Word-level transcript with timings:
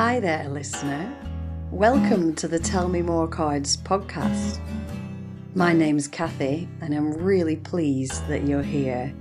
Hi 0.00 0.18
there, 0.18 0.48
listener. 0.48 1.14
Welcome 1.70 2.34
to 2.36 2.48
the 2.48 2.58
Tell 2.58 2.88
Me 2.88 3.02
More 3.02 3.28
Cards 3.28 3.76
podcast. 3.76 4.58
My 5.54 5.74
name's 5.74 6.08
Cathie, 6.08 6.70
and 6.80 6.94
I'm 6.94 7.12
really 7.12 7.56
pleased 7.56 8.26
that 8.26 8.48
you're 8.48 8.62
here 8.62 9.12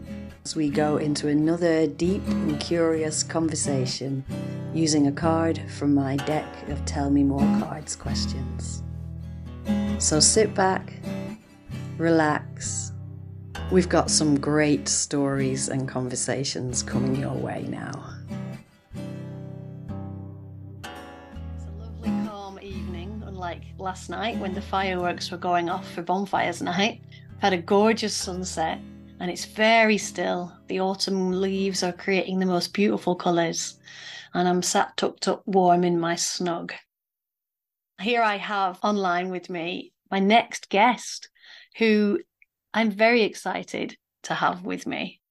as 0.46 0.55
we 0.55 0.70
go 0.70 0.96
into 0.96 1.28
another 1.28 1.86
deep 1.86 2.26
and 2.28 2.57
curious 2.62 3.23
conversation 3.23 4.23
using 4.73 5.07
a 5.07 5.12
card 5.12 5.62
from 5.70 5.94
my 5.94 6.16
deck 6.16 6.48
of 6.70 6.86
Tell 6.86 7.09
Me 7.09 7.23
More 7.23 7.59
Cards 7.59 7.98
questions. 7.98 8.82
So 9.98 10.21
sit 10.21 10.55
back, 10.55 10.93
relax. 11.98 12.93
We've 13.70 13.89
got 13.89 14.09
some 14.09 14.39
great 14.39 14.88
stories 14.88 15.68
and 15.68 15.89
conversations 15.89 16.84
coming 16.84 17.18
your 17.18 17.34
way 17.36 17.66
now. 17.68 18.19
Last 23.80 24.10
night 24.10 24.38
when 24.40 24.54
the 24.54 24.62
fireworks 24.62 25.32
were 25.32 25.38
going 25.38 25.70
off 25.70 25.90
for 25.92 26.02
bonfires 26.02 26.62
night. 26.62 27.02
We've 27.10 27.42
had 27.42 27.54
a 27.54 27.58
gorgeous 27.58 28.16
sunset 28.16 28.80
and 29.20 29.30
it's 29.30 29.46
very 29.46 29.98
still. 29.98 30.54
The 30.68 30.80
autumn 30.80 31.42
leaves 31.42 31.84
are 31.84 31.92
creating 31.92 32.40
the 32.40 32.46
most 32.46 32.74
beautiful 32.74 33.16
colours, 33.16 33.78
and 34.34 34.48
I'm 34.48 34.62
sat 34.62 34.96
tucked 34.98 35.28
up 35.28 35.44
warm 35.46 35.84
in 35.84 36.00
my 36.00 36.16
snug. 36.16 36.74
Here 38.02 38.22
I 38.22 38.38
have 38.38 38.80
online 38.82 39.30
with 39.30 39.50
me 39.50 39.94
my 40.10 40.20
next 40.20 40.70
guest, 40.70 41.30
who 41.77 42.20
I'm 42.74 42.91
very 42.91 43.24
excited 43.24 43.98
to 44.24 44.34
have 44.34 44.64
with 44.64 44.88
me. 44.88 45.22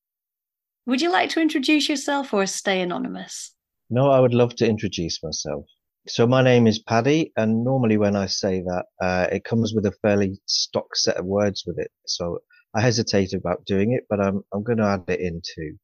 Would 0.86 1.02
you 1.02 1.10
like 1.10 1.30
to 1.30 1.40
introduce 1.40 1.88
yourself 1.88 2.32
or 2.32 2.46
stay 2.46 2.80
anonymous? 2.80 3.54
No, 3.90 4.10
I 4.10 4.20
would 4.20 4.34
love 4.34 4.54
to 4.56 4.68
introduce 4.68 5.22
myself. 5.22 5.64
So 6.08 6.26
my 6.26 6.40
name 6.40 6.66
is 6.66 6.78
Paddy, 6.78 7.32
and 7.36 7.64
normally 7.64 7.98
when 7.98 8.16
I 8.16 8.26
say 8.26 8.62
that, 8.62 8.86
uh, 8.98 9.26
it 9.30 9.44
comes 9.44 9.74
with 9.74 9.84
a 9.84 9.92
fairly 10.00 10.40
stock 10.46 10.96
set 10.96 11.18
of 11.18 11.26
words 11.26 11.64
with 11.66 11.78
it. 11.78 11.90
So 12.06 12.38
I 12.74 12.80
hesitated 12.80 13.38
about 13.38 13.66
doing 13.66 13.92
it, 13.92 14.04
but 14.08 14.18
I'm 14.18 14.42
I'm 14.54 14.62
going 14.62 14.78
to 14.78 14.86
add 14.86 15.04
it 15.08 15.20
in 15.20 15.42
too. 15.44 15.76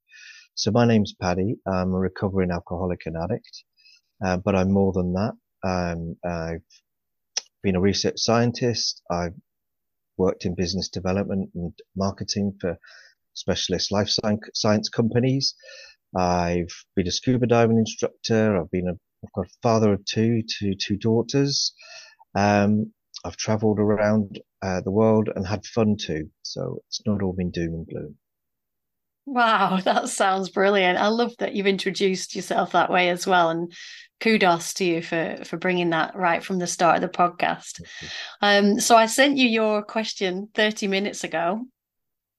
So 0.54 0.70
my 0.70 0.86
name's 0.86 1.12
Paddy. 1.12 1.56
I'm 1.66 1.92
a 1.92 1.98
recovering 1.98 2.50
alcoholic 2.50 3.02
and 3.04 3.16
addict, 3.18 3.64
uh, 4.24 4.38
but 4.38 4.54
I'm 4.54 4.72
more 4.72 4.94
than 4.94 5.12
that. 5.12 5.34
Um, 5.62 6.16
I've 6.24 6.62
been 7.62 7.76
a 7.76 7.80
research 7.80 8.16
scientist. 8.16 9.02
I've 9.10 9.34
worked 10.16 10.46
in 10.46 10.54
business 10.54 10.88
development 10.88 11.50
and 11.54 11.74
marketing 11.96 12.56
for 12.62 12.78
specialist 13.34 13.92
life 13.92 14.08
science 14.54 14.88
companies. 14.88 15.54
I've 16.16 16.72
been 16.96 17.08
a 17.08 17.12
scuba 17.12 17.46
diving 17.46 17.76
instructor. 17.76 18.56
I've 18.56 18.70
been 18.70 18.88
a 18.88 18.98
I've 19.24 19.32
got 19.32 19.46
a 19.46 19.58
father 19.62 19.92
of 19.92 20.04
two, 20.04 20.42
two, 20.42 20.74
two 20.74 20.96
daughters. 20.96 21.72
Um, 22.34 22.92
I've 23.24 23.36
travelled 23.36 23.78
around 23.78 24.40
uh, 24.62 24.80
the 24.82 24.90
world 24.90 25.30
and 25.34 25.46
had 25.46 25.64
fun 25.64 25.96
too. 25.96 26.30
So 26.42 26.82
it's 26.88 27.00
not 27.06 27.22
all 27.22 27.32
been 27.32 27.50
doom 27.50 27.74
and 27.74 27.86
gloom. 27.86 28.16
Wow, 29.26 29.78
that 29.84 30.08
sounds 30.08 30.50
brilliant. 30.50 30.98
I 30.98 31.08
love 31.08 31.34
that 31.38 31.54
you've 31.54 31.66
introduced 31.66 32.36
yourself 32.36 32.72
that 32.72 32.90
way 32.90 33.08
as 33.08 33.26
well. 33.26 33.50
And 33.50 33.72
kudos 34.20 34.74
to 34.74 34.84
you 34.84 35.02
for 35.02 35.38
for 35.44 35.56
bringing 35.56 35.90
that 35.90 36.14
right 36.14 36.42
from 36.42 36.58
the 36.58 36.66
start 36.66 36.96
of 36.96 37.02
the 37.02 37.08
podcast. 37.08 37.80
Um, 38.40 38.80
so 38.80 38.96
I 38.96 39.06
sent 39.06 39.38
you 39.38 39.48
your 39.48 39.82
question 39.82 40.48
30 40.54 40.88
minutes 40.88 41.24
ago. 41.24 41.66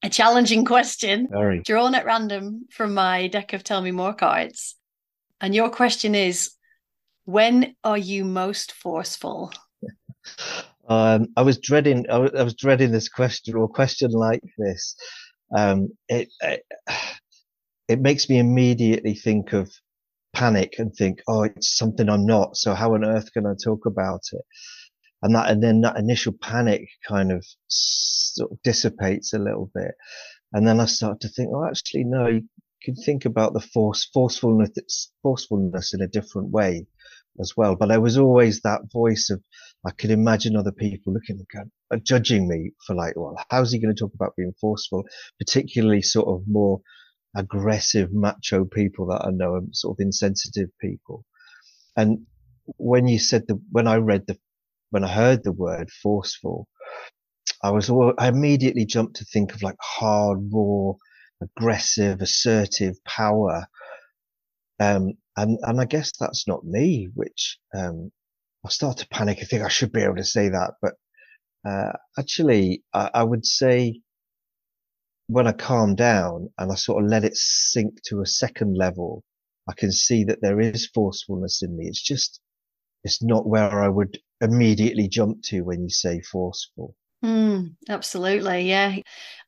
A 0.03 0.09
challenging 0.09 0.66
question 0.73 1.27
Very. 1.31 1.61
drawn 1.61 1.95
at 1.95 2.05
random 2.05 2.66
from 2.72 2.94
my 2.94 3.27
deck 3.27 3.53
of 3.53 3.64
Tell 3.64 3.81
Me 3.81 3.92
More 3.92 4.14
cards. 4.14 4.75
And 5.42 5.53
your 5.53 5.70
question 5.70 6.16
is 6.16 6.52
when 7.26 7.76
are 7.84 7.98
you 7.98 8.23
most 8.23 8.72
forceful? 8.72 9.52
Um, 10.88 11.27
I 11.36 11.42
was 11.42 11.58
dreading. 11.58 12.05
I 12.10 12.17
was, 12.20 12.32
I 12.38 12.44
was, 12.44 12.55
dreading 12.55 12.92
this 12.92 13.10
question 13.10 13.55
or 13.55 13.67
question 13.67 14.11
like 14.11 14.44
this. 14.58 14.95
Um, 15.55 15.89
it, 16.08 16.30
it, 16.42 16.64
it 17.88 18.02
makes 18.02 18.30
me 18.30 18.38
immediately 18.38 19.16
think 19.16 19.54
of 19.54 19.72
panic 20.33 20.76
and 20.77 20.94
think, 20.94 21.22
oh, 21.27 21.44
it's 21.44 21.76
something 21.76 22.10
I'm 22.10 22.26
not. 22.26 22.55
So 22.58 22.73
how 22.76 22.94
on 22.94 23.04
earth 23.04 23.32
can 23.33 23.48
I 23.48 23.54
talk 23.64 23.86
about 23.86 24.22
it? 24.32 24.42
And 25.23 25.33
that, 25.33 25.49
and 25.49 25.64
then 25.64 25.82
that 25.82 25.98
initial 25.98 26.33
panic 26.39 26.88
kind 27.08 27.32
of 27.32 27.44
sort 27.67 28.52
of 28.52 28.61
dissipates 28.64 29.33
a 29.33 29.39
little 29.39 29.72
bit. 29.73 29.95
And 30.54 30.67
then 30.67 30.80
I 30.80 30.86
start 30.86 31.20
to 31.22 31.30
think, 31.30 31.49
oh, 31.52 31.66
actually, 31.66 32.04
no, 32.04 32.28
you 32.28 32.44
can 32.83 32.95
think 32.95 33.26
about 33.26 33.54
the 33.54 33.61
force, 33.61 34.05
forcefulness, 34.14 35.11
forcefulness 35.23 35.94
in 35.95 36.02
a 36.02 36.08
different 36.08 36.52
way 36.52 36.86
as 37.40 37.54
well. 37.56 37.76
But 37.76 37.88
there 37.88 38.02
was 38.02 38.18
always 38.18 38.62
that 38.62 38.82
voice 38.92 39.30
of, 39.30 39.42
I 39.86 39.92
could 39.92 40.12
imagine 40.12 40.56
other 40.56 40.72
people 40.72 41.14
looking 41.14 41.46
and 41.54 41.72
uh, 41.92 41.98
judging 42.04 42.48
me 42.48 42.72
for 42.86 42.96
like, 42.96 43.14
well, 43.16 43.36
how's 43.50 43.72
he 43.72 43.80
going 43.80 43.96
to 43.96 44.00
talk 44.00 44.14
about 44.14 44.36
being 44.36 44.54
forceful, 44.60 45.04
particularly 45.40 46.02
sort 46.02 46.28
of 46.28 46.48
more 46.48 46.82
aggressive 47.36 48.14
macho 48.14 48.66
people 48.66 49.08
that 49.08 49.26
I 49.26 49.32
know 49.32 49.56
are 49.56 49.62
sort 49.73 49.98
of 49.98 50.04
insensitive 50.04 50.70
people. 50.80 51.26
And 51.96 52.26
when 52.78 53.08
you 53.08 53.20
said 53.20 53.44
the, 53.48 53.62
when 53.72 53.88
I 53.88 53.98
read 53.98 54.26
the, 54.28 54.38
when 54.90 55.04
I 55.04 55.12
heard 55.12 55.44
the 55.44 55.52
word 55.52 55.90
forceful, 55.92 56.67
I 57.62 57.72
was 57.72 57.90
all, 57.90 58.14
I 58.17 58.28
immediately 58.28 58.86
jumped 58.86 59.17
to 59.17 59.26
think 59.26 59.54
of 59.54 59.64
like 59.64 59.78
hard, 59.82 60.40
raw, 60.52 60.94
aggressive, 61.42 62.22
assertive 62.22 62.96
power. 63.04 63.67
Um, 64.80 65.13
and, 65.37 65.58
and 65.61 65.80
I 65.80 65.86
guess 65.86 66.11
that's 66.19 66.47
not 66.47 66.65
me, 66.65 67.09
which, 67.13 67.58
um, 67.73 68.11
I 68.65 68.69
start 68.69 68.97
to 68.97 69.08
panic. 69.09 69.39
I 69.41 69.45
think 69.45 69.63
I 69.63 69.69
should 69.69 69.91
be 69.91 70.02
able 70.02 70.15
to 70.17 70.23
say 70.23 70.49
that, 70.49 70.73
but, 70.81 70.93
uh, 71.67 71.93
actually, 72.17 72.83
I, 72.93 73.09
I 73.13 73.23
would 73.23 73.45
say 73.45 74.02
when 75.27 75.47
I 75.47 75.53
calm 75.53 75.95
down 75.95 76.49
and 76.58 76.71
I 76.71 76.75
sort 76.75 77.03
of 77.03 77.09
let 77.09 77.23
it 77.23 77.36
sink 77.36 78.02
to 78.08 78.21
a 78.21 78.25
second 78.25 78.77
level, 78.77 79.23
I 79.67 79.73
can 79.73 79.91
see 79.91 80.23
that 80.25 80.41
there 80.41 80.59
is 80.59 80.89
forcefulness 80.93 81.63
in 81.63 81.75
me. 81.75 81.87
It's 81.87 82.02
just, 82.02 82.39
it's 83.03 83.23
not 83.23 83.47
where 83.47 83.81
I 83.81 83.87
would 83.87 84.19
immediately 84.42 85.07
jump 85.07 85.42
to 85.45 85.61
when 85.61 85.81
you 85.81 85.89
say 85.89 86.21
forceful. 86.21 86.95
Mm, 87.23 87.76
absolutely. 87.89 88.70
Yeah. 88.70 88.98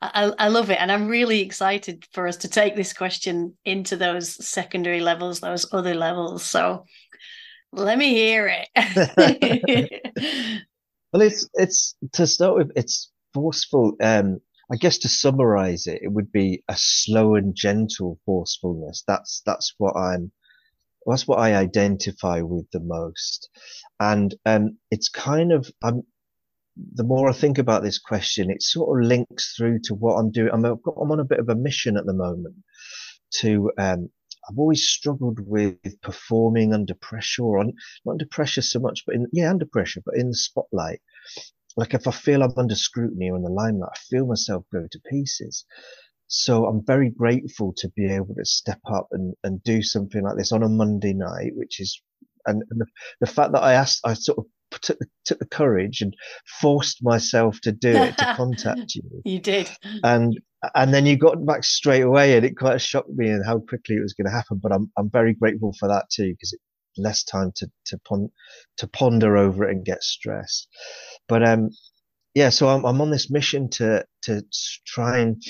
I, 0.01 0.31
I 0.38 0.47
love 0.47 0.69
it. 0.72 0.79
And 0.79 0.91
I'm 0.91 1.07
really 1.07 1.41
excited 1.41 2.05
for 2.11 2.28
us 2.28 2.38
to 2.38 2.47
take 2.47 2.75
this 2.75 2.94
question 2.94 3.55
into 3.66 3.95
those 3.95 4.45
secondary 4.45 5.00
levels, 5.00 5.39
those 5.39 5.72
other 5.72 5.94
levels. 5.94 6.44
So 6.44 6.85
let 7.72 7.97
me 7.97 8.09
hear 8.13 8.47
it. 8.75 10.11
well, 11.13 11.22
it's, 11.22 11.47
it's 11.56 11.95
to 12.13 12.25
start 12.25 12.56
with, 12.57 12.72
it's 12.75 13.11
forceful. 13.33 13.95
Um, 14.01 14.39
I 14.72 14.75
guess 14.75 14.97
to 15.00 15.09
summarize 15.09 15.88
it, 15.88 16.00
it 16.01 16.11
would 16.11 16.31
be 16.31 16.63
a 16.67 16.75
slow 16.77 17.35
and 17.35 17.56
gentle 17.56 18.19
forcefulness. 18.25 19.03
That's, 19.07 19.41
that's 19.45 19.73
what 19.77 19.95
I'm, 19.95 20.31
that's 21.06 21.27
what 21.27 21.39
I 21.39 21.56
identify 21.56 22.41
with 22.41 22.69
the 22.72 22.81
most. 22.81 23.50
And, 24.00 24.35
um, 24.45 24.77
it's 24.91 25.09
kind 25.09 25.51
of, 25.53 25.72
I'm, 25.83 26.03
the 26.93 27.03
more 27.03 27.29
I 27.29 27.33
think 27.33 27.57
about 27.57 27.83
this 27.83 27.99
question, 27.99 28.51
it 28.51 28.61
sort 28.61 28.97
of 28.97 29.07
links 29.07 29.55
through 29.55 29.79
to 29.85 29.95
what 29.95 30.15
I'm 30.15 30.31
doing. 30.31 30.49
I'm, 30.53 30.65
a, 30.65 30.73
I'm 30.73 31.11
on 31.11 31.19
a 31.19 31.25
bit 31.25 31.39
of 31.39 31.49
a 31.49 31.55
mission 31.55 31.97
at 31.97 32.05
the 32.05 32.13
moment 32.13 32.55
to, 33.35 33.71
um, 33.77 34.09
I've 34.49 34.57
always 34.57 34.88
struggled 34.88 35.39
with 35.41 36.01
performing 36.01 36.73
under 36.73 36.93
pressure 36.93 37.43
or 37.43 37.59
on, 37.59 37.73
not 38.05 38.13
under 38.13 38.27
pressure 38.29 38.61
so 38.61 38.79
much, 38.79 39.03
but 39.05 39.15
in, 39.15 39.27
yeah, 39.33 39.49
under 39.49 39.65
pressure, 39.65 40.01
but 40.05 40.15
in 40.15 40.29
the 40.29 40.35
spotlight. 40.35 41.01
Like 41.75 41.93
if 41.93 42.07
I 42.07 42.11
feel 42.11 42.41
I'm 42.43 42.53
under 42.57 42.75
scrutiny 42.75 43.29
or 43.29 43.38
in 43.38 43.44
the 43.44 43.49
limelight, 43.49 43.91
I 43.94 43.99
feel 44.09 44.25
myself 44.25 44.63
go 44.71 44.88
to 44.89 44.99
pieces. 45.09 45.65
So 46.27 46.65
I'm 46.65 46.85
very 46.85 47.09
grateful 47.09 47.73
to 47.77 47.89
be 47.95 48.12
able 48.12 48.35
to 48.35 48.45
step 48.45 48.80
up 48.91 49.07
and, 49.12 49.33
and 49.44 49.63
do 49.63 49.81
something 49.81 50.23
like 50.23 50.38
this 50.38 50.51
on 50.51 50.63
a 50.63 50.69
Monday 50.69 51.13
night, 51.13 51.51
which 51.56 51.80
is, 51.80 52.01
and, 52.45 52.63
and 52.69 52.81
the, 52.81 52.85
the 53.21 53.27
fact 53.27 53.51
that 53.53 53.63
I 53.63 53.73
asked, 53.73 54.01
I 54.03 54.13
sort 54.13 54.39
of 54.39 54.45
took 54.81 55.00
the, 55.00 55.08
took 55.25 55.40
the 55.40 55.46
courage 55.46 56.02
and 56.02 56.16
forced 56.62 57.04
myself 57.04 57.60
to 57.62 57.72
do 57.72 57.92
it 57.92 58.18
to 58.18 58.34
contact 58.36 58.96
you. 58.96 59.22
You 59.24 59.40
did. 59.40 59.69
And 60.04 60.40
and 60.75 60.94
then 60.94 61.06
you 61.06 61.18
got 61.18 61.46
back 61.46 61.64
straight 61.64 62.02
away 62.02 62.36
and 62.36 62.46
it 62.46 62.58
quite 62.58 62.81
shocked 62.81 63.10
me 63.10 63.30
and 63.30 63.46
how 63.46 63.60
quickly 63.60 63.96
it 63.96 64.02
was 64.02 64.14
going 64.14 64.25
to 64.25 64.36
happen. 64.36 64.60
But 64.62 64.74
I'm 64.74 64.92
I'm 64.98 65.10
very 65.10 65.34
grateful 65.34 65.74
for 65.80 65.88
that 65.88 66.10
too 66.10 66.31
because 66.31 66.54
it 66.54 66.60
less 66.98 67.24
time 67.24 67.52
to 67.56 67.69
to 67.86 67.98
pon- 68.00 68.31
to 68.78 68.88
ponder 68.88 69.38
over 69.38 69.68
it 69.68 69.72
and 69.75 69.86
get 69.86 70.04
stressed. 70.04 70.68
But 71.28 71.48
um 71.48 71.69
yeah, 72.34 72.50
so 72.50 72.68
I'm 72.69 72.86
I'm 72.86 73.02
on 73.02 73.12
this 73.12 73.31
mission 73.31 73.69
to 73.72 74.06
to 74.24 74.44
try 74.86 75.19
and 75.19 75.42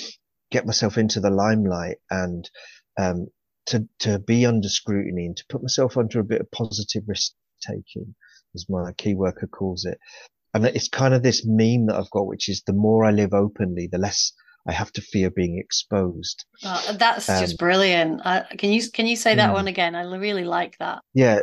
get 0.52 0.66
myself 0.66 0.98
into 0.98 1.20
the 1.20 1.30
limelight 1.30 1.98
and 2.10 2.50
um 3.00 3.28
to 3.68 3.88
to 4.00 4.20
be 4.20 4.46
under 4.46 4.70
scrutiny 4.70 5.26
and 5.26 5.38
to 5.38 5.46
put 5.50 5.62
myself 5.62 5.98
under 5.98 6.20
a 6.20 6.24
bit 6.24 6.42
of 6.42 6.52
positive 6.52 7.04
risk 7.08 7.34
taking 7.62 8.16
as 8.56 8.66
my 8.70 8.94
key 8.94 9.16
worker 9.16 9.48
calls 9.48 9.86
it. 9.86 9.98
And 10.54 10.66
it's 10.66 10.90
kind 10.90 11.14
of 11.14 11.24
this 11.24 11.46
meme 11.46 11.88
that 11.88 11.96
I've 11.96 12.10
got, 12.10 12.28
which 12.28 12.50
is 12.50 12.64
the 12.66 12.74
more 12.74 13.06
I 13.06 13.12
live 13.12 13.34
openly, 13.34 13.88
the 13.92 13.98
less 13.98 14.32
I 14.68 14.74
have 14.74 14.92
to 14.94 15.02
fear 15.02 15.30
being 15.30 15.58
exposed. 15.58 16.46
Oh, 16.64 16.96
that's 17.00 17.30
um, 17.30 17.40
just 17.40 17.58
brilliant. 17.58 18.22
Uh, 18.24 18.44
can 18.58 18.72
you 18.72 18.82
can 18.92 19.08
you 19.08 19.16
say 19.16 19.36
that 19.36 19.52
mm. 19.52 19.54
one 19.54 19.68
again? 19.68 19.96
I 19.96 20.04
really 20.04 20.44
like 20.44 20.78
that. 20.80 21.00
Yeah. 21.14 21.42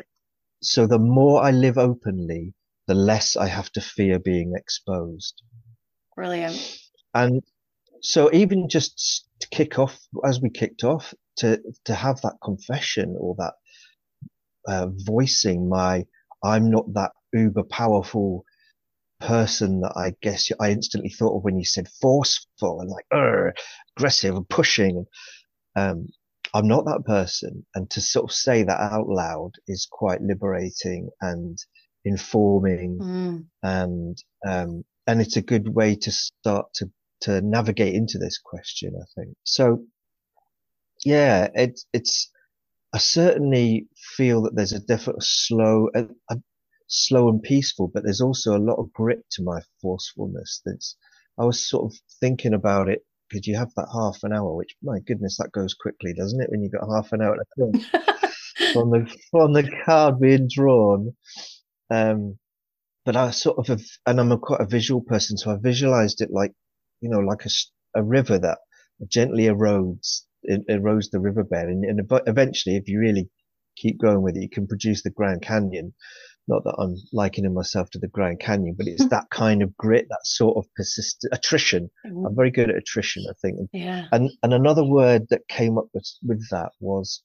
so 0.62 0.86
the 0.86 0.98
more 0.98 1.42
I 1.42 1.50
live 1.50 1.78
openly, 1.78 2.54
the 2.86 2.94
less 2.94 3.36
I 3.36 3.46
have 3.46 3.70
to 3.72 3.80
fear 3.80 4.18
being 4.18 4.52
exposed. 4.56 5.40
Brilliant. 6.14 6.78
And 7.14 7.42
so 8.02 8.30
even 8.32 8.68
just 8.68 9.26
to 9.40 9.48
kick 9.48 9.78
off, 9.78 9.98
as 10.24 10.40
we 10.40 10.50
kicked 10.50 10.84
off, 10.84 11.14
to 11.38 11.60
to 11.84 11.94
have 11.94 12.20
that 12.22 12.36
confession 12.42 13.16
or 13.18 13.34
that 13.38 13.54
uh, 14.68 14.88
voicing 14.90 15.68
my 15.68 16.04
I'm 16.44 16.70
not 16.70 16.92
that 16.94 17.12
uber 17.32 17.64
powerful 17.64 18.44
person 19.20 19.80
that 19.80 19.94
I 19.96 20.12
guess 20.22 20.50
I 20.60 20.70
instantly 20.70 21.10
thought 21.10 21.36
of 21.38 21.44
when 21.44 21.58
you 21.58 21.64
said 21.64 21.88
forceful 22.00 22.80
and 22.80 22.90
like 22.90 23.54
aggressive 23.96 24.36
and 24.36 24.48
pushing. 24.48 25.06
Um, 25.76 26.08
I'm 26.52 26.68
not 26.68 26.84
that 26.84 27.04
person, 27.04 27.66
and 27.74 27.90
to 27.90 28.00
sort 28.00 28.30
of 28.30 28.32
say 28.32 28.62
that 28.62 28.80
out 28.80 29.08
loud 29.08 29.52
is 29.66 29.88
quite 29.90 30.20
liberating 30.22 31.08
and 31.20 31.58
informing, 32.04 32.98
Mm. 33.00 33.44
and 33.62 34.18
um, 34.46 34.84
and 35.06 35.20
it's 35.20 35.36
a 35.36 35.42
good 35.42 35.68
way 35.68 35.96
to 35.96 36.12
start 36.12 36.66
to 36.74 36.90
to 37.22 37.40
navigate 37.40 37.94
into 37.94 38.18
this 38.18 38.38
question. 38.38 38.94
I 39.00 39.06
think 39.20 39.36
so. 39.44 39.84
Yeah, 41.04 41.48
it's 41.54 41.86
it's. 41.92 42.30
I 42.94 42.98
certainly 42.98 43.88
feel 44.16 44.42
that 44.42 44.54
there's 44.54 44.72
a 44.72 44.78
definite 44.78 45.20
slow, 45.20 45.88
a, 45.96 46.04
a 46.30 46.36
slow 46.86 47.28
and 47.28 47.42
peaceful, 47.42 47.90
but 47.92 48.04
there's 48.04 48.20
also 48.20 48.56
a 48.56 48.62
lot 48.62 48.76
of 48.78 48.92
grit 48.92 49.24
to 49.32 49.42
my 49.42 49.60
forcefulness. 49.82 50.62
That's 50.64 50.96
I 51.36 51.44
was 51.44 51.68
sort 51.68 51.92
of 51.92 51.98
thinking 52.20 52.54
about 52.54 52.88
it 52.88 53.04
because 53.28 53.48
you 53.48 53.56
have 53.56 53.74
that 53.74 53.88
half 53.92 54.18
an 54.22 54.32
hour, 54.32 54.54
which 54.54 54.76
my 54.80 55.00
goodness, 55.00 55.38
that 55.38 55.50
goes 55.50 55.74
quickly, 55.74 56.14
doesn't 56.14 56.40
it? 56.40 56.50
When 56.50 56.62
you've 56.62 56.70
got 56.70 56.88
half 56.88 57.12
an 57.12 57.20
hour 57.20 57.34
to 57.34 57.44
think 57.72 57.84
on 58.76 58.90
the 58.90 59.16
on 59.32 59.52
the 59.52 59.68
card 59.84 60.20
being 60.20 60.48
drawn. 60.48 61.16
Um, 61.90 62.38
but 63.04 63.16
I 63.16 63.32
sort 63.32 63.58
of, 63.58 63.66
have, 63.66 63.82
and 64.06 64.20
I'm 64.20 64.32
a 64.32 64.38
quite 64.38 64.60
a 64.60 64.66
visual 64.66 65.02
person, 65.02 65.36
so 65.36 65.50
I 65.50 65.56
visualized 65.60 66.20
it 66.20 66.30
like, 66.30 66.52
you 67.00 67.10
know, 67.10 67.18
like 67.18 67.44
a, 67.44 67.50
a 67.96 68.02
river 68.02 68.38
that 68.38 68.58
gently 69.08 69.44
erodes, 69.44 70.22
it 70.44 70.66
erodes 70.68 71.10
the 71.10 71.20
riverbed, 71.20 71.68
and, 71.68 71.84
and 71.84 72.00
eventually, 72.26 72.76
if 72.76 72.88
you 72.88 72.98
really 73.00 73.28
keep 73.76 74.00
going 74.00 74.22
with 74.22 74.36
it, 74.36 74.42
you 74.42 74.48
can 74.48 74.66
produce 74.66 75.02
the 75.02 75.10
Grand 75.10 75.42
Canyon. 75.42 75.94
Not 76.46 76.64
that 76.64 76.76
I'm 76.78 76.96
likening 77.12 77.54
myself 77.54 77.88
to 77.90 77.98
the 77.98 78.08
Grand 78.08 78.40
Canyon, 78.40 78.74
but 78.76 78.86
it's 78.86 79.08
that 79.08 79.30
kind 79.30 79.62
of 79.62 79.76
grit, 79.76 80.06
that 80.10 80.24
sort 80.24 80.56
of 80.56 80.66
persistent 80.76 81.32
attrition. 81.32 81.90
Mm. 82.06 82.26
I'm 82.26 82.36
very 82.36 82.50
good 82.50 82.70
at 82.70 82.76
attrition, 82.76 83.24
I 83.28 83.34
think. 83.40 83.70
Yeah. 83.72 84.06
And 84.12 84.30
and 84.42 84.52
another 84.52 84.84
word 84.84 85.26
that 85.30 85.48
came 85.48 85.78
up 85.78 85.86
with, 85.94 86.06
with 86.22 86.48
that 86.50 86.72
was 86.80 87.22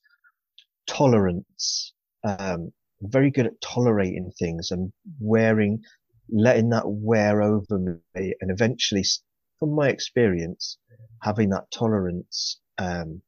tolerance. 0.88 1.94
Um, 2.24 2.72
very 3.02 3.32
good 3.32 3.46
at 3.46 3.62
tolerating 3.62 4.32
things 4.38 4.72
and 4.72 4.92
wearing, 5.20 5.82
letting 6.30 6.70
that 6.70 6.84
wear 6.86 7.42
over 7.42 7.80
me, 7.80 8.34
and 8.42 8.52
eventually, 8.52 9.04
from 9.58 9.74
my 9.74 9.90
experience, 9.90 10.78
having 11.22 11.50
that 11.50 11.72
tolerance 11.72 12.60
um, 12.80 13.22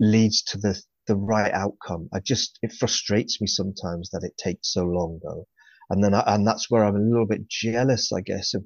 leads 0.00 0.42
to 0.42 0.58
the 0.58 0.80
the 1.06 1.16
right 1.16 1.52
outcome. 1.52 2.08
I 2.12 2.20
just 2.20 2.58
it 2.62 2.72
frustrates 2.72 3.40
me 3.40 3.46
sometimes 3.46 4.10
that 4.10 4.24
it 4.24 4.36
takes 4.36 4.72
so 4.72 4.84
long 4.84 5.20
though, 5.22 5.46
and 5.90 6.02
then 6.02 6.14
I, 6.14 6.22
and 6.34 6.46
that's 6.46 6.70
where 6.70 6.84
I'm 6.84 6.96
a 6.96 7.00
little 7.00 7.26
bit 7.26 7.48
jealous, 7.48 8.12
I 8.12 8.20
guess, 8.20 8.54
of 8.54 8.64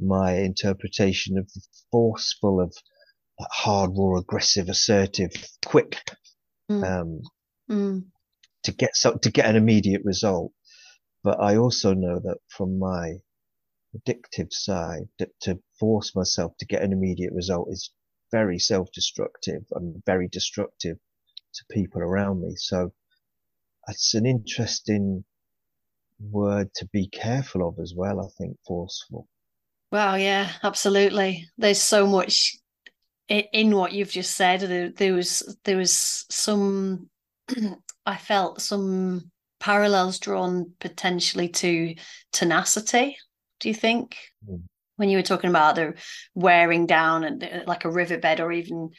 my 0.00 0.34
interpretation 0.34 1.38
of 1.38 1.46
the 1.52 1.62
forceful 1.90 2.60
of 2.60 2.74
hard, 3.50 3.92
raw, 3.96 4.18
aggressive, 4.18 4.68
assertive, 4.68 5.32
quick, 5.64 6.00
Mm. 6.70 6.84
um, 6.84 7.22
Mm. 7.70 8.04
to 8.64 8.72
get 8.72 8.96
so 8.96 9.16
to 9.16 9.30
get 9.30 9.46
an 9.46 9.56
immediate 9.56 10.02
result. 10.04 10.52
But 11.24 11.40
I 11.40 11.56
also 11.56 11.94
know 11.94 12.20
that 12.20 12.38
from 12.48 12.78
my 12.78 13.14
addictive 13.96 14.52
side, 14.52 15.08
that 15.18 15.30
to 15.42 15.60
force 15.78 16.14
myself 16.16 16.52
to 16.58 16.66
get 16.66 16.82
an 16.82 16.92
immediate 16.92 17.32
result 17.34 17.68
is 17.70 17.90
very 18.32 18.58
self-destructive 18.58 19.62
and 19.72 20.02
very 20.04 20.26
destructive 20.28 20.96
to 21.54 21.64
people 21.70 22.02
around 22.02 22.42
me. 22.42 22.54
So 22.56 22.92
it's 23.88 24.14
an 24.14 24.26
interesting 24.26 25.24
word 26.18 26.72
to 26.76 26.86
be 26.86 27.06
careful 27.08 27.68
of 27.68 27.78
as 27.78 27.94
well. 27.94 28.20
I 28.20 28.28
think 28.38 28.56
forceful. 28.66 29.28
Wow, 29.90 30.14
yeah, 30.14 30.50
absolutely. 30.62 31.48
There's 31.58 31.82
so 31.82 32.06
much 32.06 32.56
in, 33.28 33.76
what 33.76 33.92
you've 33.92 34.10
just 34.10 34.36
said. 34.36 34.60
There, 34.60 34.90
there 34.90 35.14
was 35.14 35.56
there 35.64 35.76
was 35.76 36.24
some 36.30 37.10
I 38.06 38.16
felt 38.16 38.60
some 38.60 39.30
parallels 39.60 40.18
drawn 40.18 40.72
potentially 40.80 41.48
to 41.48 41.94
tenacity. 42.32 43.16
Do 43.60 43.68
you 43.68 43.74
think? 43.74 44.16
Mm. 44.48 44.62
When 45.02 45.10
you 45.10 45.18
were 45.18 45.22
talking 45.22 45.50
about 45.50 45.74
the 45.74 45.94
wearing 46.36 46.86
down 46.86 47.24
and 47.24 47.42
uh, 47.42 47.60
like 47.66 47.84
a 47.84 47.90
riverbed 47.90 48.38
or 48.38 48.52
even 48.52 48.90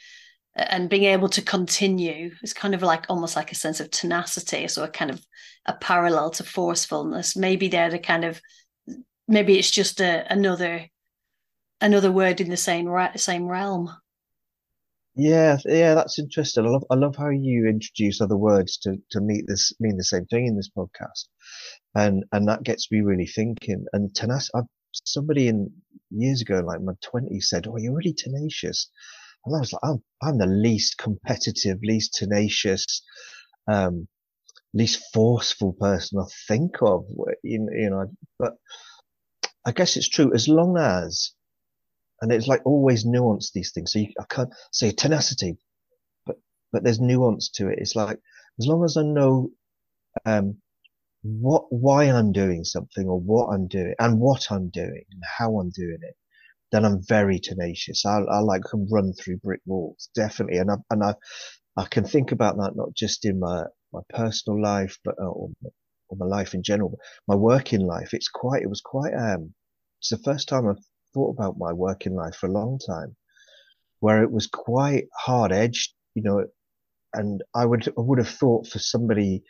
and 0.54 0.90
being 0.90 1.04
able 1.04 1.30
to 1.30 1.40
continue 1.40 2.30
is 2.42 2.52
kind 2.52 2.74
of 2.74 2.82
like 2.82 3.06
almost 3.08 3.36
like 3.36 3.50
a 3.50 3.54
sense 3.54 3.80
of 3.80 3.90
tenacity 3.90 4.68
so 4.68 4.84
a 4.84 4.88
kind 4.88 5.10
of 5.10 5.24
a 5.64 5.72
parallel 5.72 6.28
to 6.30 6.44
forcefulness 6.44 7.36
maybe 7.36 7.68
they're 7.68 7.90
the 7.90 7.98
kind 7.98 8.24
of 8.24 8.38
maybe 9.26 9.58
it's 9.58 9.70
just 9.70 9.98
a, 10.02 10.30
another 10.30 10.86
another 11.80 12.12
word 12.12 12.38
in 12.42 12.50
the 12.50 12.56
same 12.58 12.86
same 13.16 13.46
realm 13.46 13.90
Yeah, 15.16 15.58
yeah, 15.64 15.94
that's 15.94 16.18
interesting. 16.18 16.66
I 16.66 16.68
love 16.68 16.84
I 16.90 16.94
love 16.96 17.16
how 17.16 17.30
you 17.30 17.66
introduce 17.68 18.20
other 18.20 18.36
words 18.36 18.76
to 18.78 18.96
to 19.12 19.20
meet 19.20 19.44
this 19.46 19.72
mean 19.80 19.96
the 19.96 20.04
same 20.04 20.26
thing 20.26 20.46
in 20.46 20.56
this 20.56 20.70
podcast, 20.76 21.28
and 21.94 22.24
and 22.32 22.48
that 22.48 22.64
gets 22.64 22.90
me 22.90 23.00
really 23.00 23.26
thinking. 23.26 23.86
And 23.92 24.14
tenacious, 24.14 24.50
I've, 24.54 24.64
somebody 25.04 25.48
in 25.48 25.70
years 26.10 26.42
ago, 26.42 26.60
like 26.64 26.80
my 26.82 26.94
twenties, 27.02 27.48
said, 27.50 27.66
"Oh, 27.66 27.76
you're 27.78 27.94
really 27.96 28.14
tenacious," 28.14 28.90
and 29.44 29.56
I 29.56 29.60
was 29.60 29.72
like, 29.72 29.82
"I'm 29.84 30.02
I'm 30.22 30.38
the 30.38 30.46
least 30.46 30.98
competitive, 30.98 31.78
least 31.82 32.14
tenacious, 32.14 33.02
um, 33.68 34.08
least 34.74 35.02
forceful 35.12 35.74
person 35.74 36.18
I 36.20 36.26
think 36.48 36.82
of." 36.82 37.06
You, 37.42 37.68
you 37.72 37.90
know, 37.90 38.06
but 38.38 38.54
I 39.66 39.72
guess 39.72 39.96
it's 39.96 40.08
true 40.08 40.32
as 40.34 40.48
long 40.48 40.78
as 40.78 41.32
and 42.20 42.32
it's 42.32 42.48
like 42.48 42.62
always 42.64 43.04
nuance 43.04 43.50
these 43.52 43.72
things. 43.72 43.92
So 43.92 43.98
you, 44.00 44.08
I 44.20 44.24
can't 44.28 44.50
say 44.72 44.92
tenacity, 44.92 45.58
but 46.26 46.36
but 46.72 46.84
there's 46.84 47.00
nuance 47.00 47.50
to 47.56 47.68
it. 47.68 47.78
It's 47.80 47.96
like 47.96 48.18
as 48.60 48.66
long 48.66 48.84
as 48.84 48.96
I 48.96 49.02
know 49.02 49.50
um, 50.26 50.58
what 51.24 51.64
why 51.70 52.04
I'm 52.04 52.32
doing 52.32 52.64
something 52.64 53.08
or 53.08 53.18
what 53.18 53.46
I'm 53.46 53.66
doing 53.66 53.94
and 53.98 54.20
what 54.20 54.52
I'm 54.52 54.68
doing 54.68 55.04
and 55.10 55.22
how 55.38 55.58
I'm 55.58 55.70
doing 55.70 55.98
it, 56.02 56.16
then 56.70 56.84
I'm 56.84 57.02
very 57.02 57.38
tenacious. 57.38 58.04
I, 58.04 58.18
I 58.18 58.40
like 58.40 58.62
can 58.70 58.86
run 58.90 59.14
through 59.14 59.38
brick 59.38 59.62
walls 59.64 60.10
definitely, 60.14 60.58
and 60.58 60.70
I 60.70 60.74
and 60.90 61.02
I 61.02 61.14
I 61.78 61.86
can 61.86 62.04
think 62.04 62.32
about 62.32 62.56
that 62.58 62.76
not 62.76 62.94
just 62.94 63.24
in 63.24 63.40
my 63.40 63.64
my 63.92 64.00
personal 64.10 64.60
life, 64.60 64.98
but 65.02 65.14
uh, 65.18 65.24
or, 65.24 65.50
or 66.08 66.16
my 66.18 66.26
life 66.26 66.52
in 66.52 66.62
general, 66.62 66.98
my 67.26 67.34
working 67.36 67.80
life. 67.80 68.12
It's 68.12 68.28
quite 68.28 68.62
it 68.62 68.68
was 68.68 68.82
quite 68.82 69.14
um. 69.14 69.54
It's 70.00 70.10
the 70.10 70.18
first 70.18 70.48
time 70.48 70.68
I've 70.68 70.84
thought 71.14 71.30
about 71.30 71.56
my 71.56 71.72
working 71.72 72.14
life 72.14 72.34
for 72.34 72.48
a 72.48 72.52
long 72.52 72.78
time, 72.86 73.16
where 74.00 74.22
it 74.22 74.30
was 74.30 74.46
quite 74.46 75.04
hard 75.16 75.52
edged, 75.52 75.94
you 76.14 76.22
know, 76.22 76.44
and 77.14 77.42
I 77.54 77.64
would 77.64 77.88
I 77.88 78.00
would 78.02 78.18
have 78.18 78.28
thought 78.28 78.66
for 78.66 78.78
somebody 78.78 79.42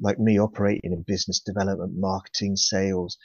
like 0.00 0.18
me 0.18 0.38
operating 0.38 0.92
in 0.92 1.04
business 1.06 1.40
development, 1.40 1.92
marketing, 1.96 2.56
sales, 2.56 3.18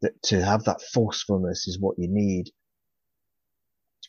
that 0.00 0.20
to 0.22 0.44
have 0.44 0.64
that 0.64 0.80
forcefulness 0.92 1.66
is 1.66 1.80
what 1.80 1.98
you 1.98 2.08
need. 2.08 2.50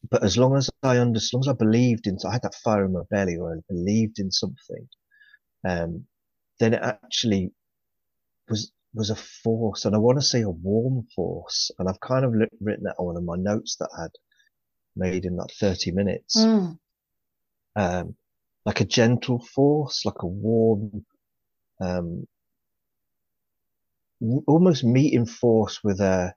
But 0.09 0.23
as 0.23 0.37
long 0.37 0.55
as 0.55 0.69
I 0.83 0.99
under, 0.99 1.17
as 1.17 1.31
long 1.33 1.43
as 1.43 1.49
I 1.49 1.53
believed 1.53 2.07
in, 2.07 2.17
I 2.25 2.33
had 2.33 2.43
that 2.43 2.55
fire 2.55 2.85
in 2.85 2.93
my 2.93 3.01
belly, 3.09 3.35
or 3.37 3.53
I 3.53 3.59
believed 3.67 4.19
in 4.19 4.31
something, 4.31 4.87
um, 5.67 6.05
then 6.59 6.73
it 6.73 6.81
actually 6.81 7.51
was 8.47 8.71
was 8.93 9.09
a 9.09 9.15
force, 9.15 9.85
and 9.85 9.93
I 9.93 9.99
want 9.99 10.17
to 10.19 10.25
say 10.25 10.41
a 10.41 10.49
warm 10.49 11.07
force. 11.15 11.71
And 11.77 11.89
I've 11.89 11.99
kind 11.99 12.25
of 12.25 12.31
written 12.31 12.85
that 12.85 12.95
on 12.97 13.05
one 13.07 13.17
of 13.17 13.23
my 13.23 13.35
notes 13.35 13.75
that 13.79 13.89
I 13.97 14.03
had 14.03 14.11
made 14.95 15.25
in 15.25 15.35
that 15.35 15.51
30 15.59 15.91
minutes. 15.91 16.37
Mm. 16.37 16.79
Um, 17.75 18.15
like 18.65 18.81
a 18.81 18.85
gentle 18.85 19.39
force, 19.39 20.05
like 20.05 20.21
a 20.21 20.27
warm, 20.27 21.05
um, 21.79 22.25
almost 24.47 24.83
meeting 24.83 25.25
force 25.25 25.79
with 25.83 25.99
a, 25.99 26.33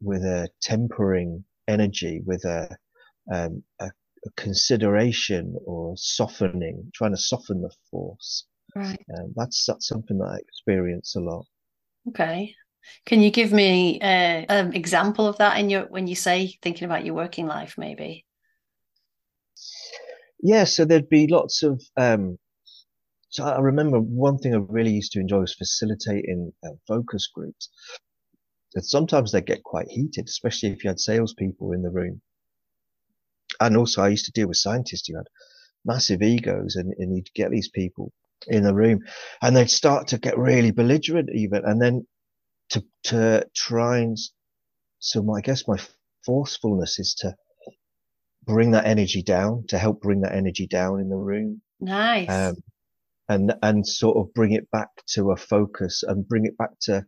with 0.00 0.22
a 0.22 0.48
tempering 0.60 1.44
energy, 1.68 2.22
with 2.24 2.44
a, 2.44 2.76
um, 3.32 3.62
a, 3.80 3.86
a 3.86 4.30
consideration 4.36 5.56
or 5.64 5.94
softening, 5.96 6.90
trying 6.94 7.12
to 7.12 7.16
soften 7.16 7.62
the 7.62 7.70
force. 7.90 8.46
right 8.74 9.04
Um, 9.18 9.32
that's, 9.36 9.64
that's 9.66 9.88
something 9.88 10.18
that 10.18 10.26
I 10.26 10.36
experience 10.36 11.16
a 11.16 11.20
lot. 11.20 11.46
okay 12.08 12.54
can 13.04 13.20
you 13.20 13.30
give 13.30 13.52
me 13.52 13.98
an 14.00 14.74
example 14.74 15.26
of 15.26 15.38
that 15.38 15.58
in 15.58 15.70
your 15.70 15.86
when 15.86 16.06
you 16.06 16.14
say 16.14 16.56
thinking 16.62 16.84
about 16.84 17.04
your 17.04 17.14
working 17.14 17.46
life 17.46 17.74
maybe 17.76 18.24
Yeah, 20.40 20.64
so 20.64 20.84
there'd 20.84 21.08
be 21.08 21.26
lots 21.26 21.62
of 21.62 21.82
um, 21.96 22.38
so 23.36 23.44
I 23.44 23.60
remember 23.60 24.00
one 24.00 24.38
thing 24.38 24.54
I 24.54 24.58
really 24.66 24.92
used 24.92 25.12
to 25.12 25.20
enjoy 25.20 25.40
was 25.40 25.54
facilitating 25.54 26.54
uh, 26.64 26.70
focus 26.88 27.26
groups. 27.26 27.68
And 28.74 28.82
sometimes 28.82 29.30
they 29.30 29.42
get 29.42 29.62
quite 29.62 29.88
heated, 29.88 30.26
especially 30.26 30.70
if 30.70 30.82
you 30.82 30.88
had 30.88 30.98
salespeople 30.98 31.72
in 31.72 31.82
the 31.82 31.90
room. 31.90 32.22
And 33.60 33.76
also 33.76 34.00
I 34.00 34.08
used 34.08 34.24
to 34.24 34.32
deal 34.32 34.48
with 34.48 34.56
scientists 34.56 35.08
who 35.08 35.16
had 35.18 35.26
massive 35.84 36.22
egos 36.22 36.76
and, 36.76 36.94
and 36.96 37.14
you'd 37.14 37.28
get 37.34 37.50
these 37.50 37.68
people 37.68 38.10
in 38.46 38.62
the 38.62 38.72
room 38.72 39.00
and 39.42 39.54
they'd 39.54 39.68
start 39.68 40.08
to 40.08 40.18
get 40.18 40.38
really 40.38 40.70
belligerent 40.70 41.28
even. 41.34 41.62
And 41.66 41.80
then 41.80 42.06
to, 42.70 42.82
to 43.04 43.46
try 43.54 43.98
and, 43.98 44.16
so 44.98 45.22
my, 45.22 45.34
I 45.34 45.40
guess 45.42 45.68
my 45.68 45.76
forcefulness 46.24 46.98
is 46.98 47.14
to 47.16 47.36
bring 48.46 48.70
that 48.70 48.86
energy 48.86 49.22
down, 49.22 49.66
to 49.68 49.76
help 49.76 50.00
bring 50.00 50.22
that 50.22 50.34
energy 50.34 50.66
down 50.66 51.00
in 51.00 51.10
the 51.10 51.16
room. 51.16 51.60
Nice. 51.80 52.30
Um, 52.30 52.56
and, 53.28 53.54
and 53.62 53.86
sort 53.86 54.16
of 54.16 54.32
bring 54.34 54.52
it 54.52 54.70
back 54.70 54.88
to 55.14 55.32
a 55.32 55.36
focus 55.36 56.02
and 56.06 56.28
bring 56.28 56.46
it 56.46 56.56
back 56.56 56.70
to, 56.82 57.04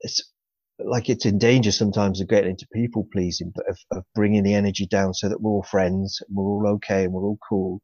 it's 0.00 0.32
like 0.78 1.08
it's 1.08 1.26
in 1.26 1.38
danger 1.38 1.72
sometimes 1.72 2.20
of 2.20 2.28
getting 2.28 2.50
into 2.50 2.66
people 2.72 3.06
pleasing, 3.12 3.52
but 3.54 3.68
of, 3.68 3.78
of 3.90 4.04
bringing 4.14 4.44
the 4.44 4.54
energy 4.54 4.86
down 4.86 5.12
so 5.12 5.28
that 5.28 5.40
we're 5.40 5.50
all 5.50 5.62
friends 5.64 6.20
and 6.26 6.36
we're 6.36 6.44
all 6.44 6.74
okay 6.74 7.04
and 7.04 7.12
we're 7.12 7.24
all 7.24 7.38
cool 7.48 7.80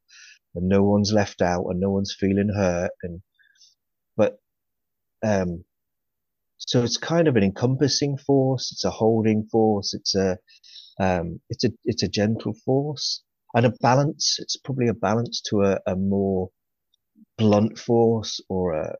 and 0.55 0.69
no 0.69 0.83
one's 0.83 1.11
left 1.11 1.41
out 1.41 1.65
and 1.69 1.79
no 1.79 1.91
one's 1.91 2.15
feeling 2.17 2.49
hurt. 2.55 2.91
And, 3.03 3.21
but, 4.15 4.37
um, 5.25 5.65
so 6.57 6.83
it's 6.83 6.97
kind 6.97 7.27
of 7.27 7.35
an 7.35 7.43
encompassing 7.43 8.17
force. 8.17 8.71
It's 8.71 8.85
a 8.85 8.89
holding 8.89 9.47
force. 9.51 9.93
It's 9.93 10.15
a, 10.15 10.37
um, 10.99 11.41
it's 11.49 11.65
a, 11.65 11.71
it's 11.83 12.03
a 12.03 12.07
gentle 12.07 12.53
force 12.65 13.23
and 13.53 13.65
a 13.65 13.73
balance. 13.81 14.37
It's 14.39 14.55
probably 14.55 14.87
a 14.87 14.93
balance 14.93 15.41
to 15.49 15.63
a, 15.63 15.79
a 15.85 15.95
more 15.97 16.49
blunt 17.37 17.77
force 17.77 18.39
or 18.49 18.73
a, 18.73 18.95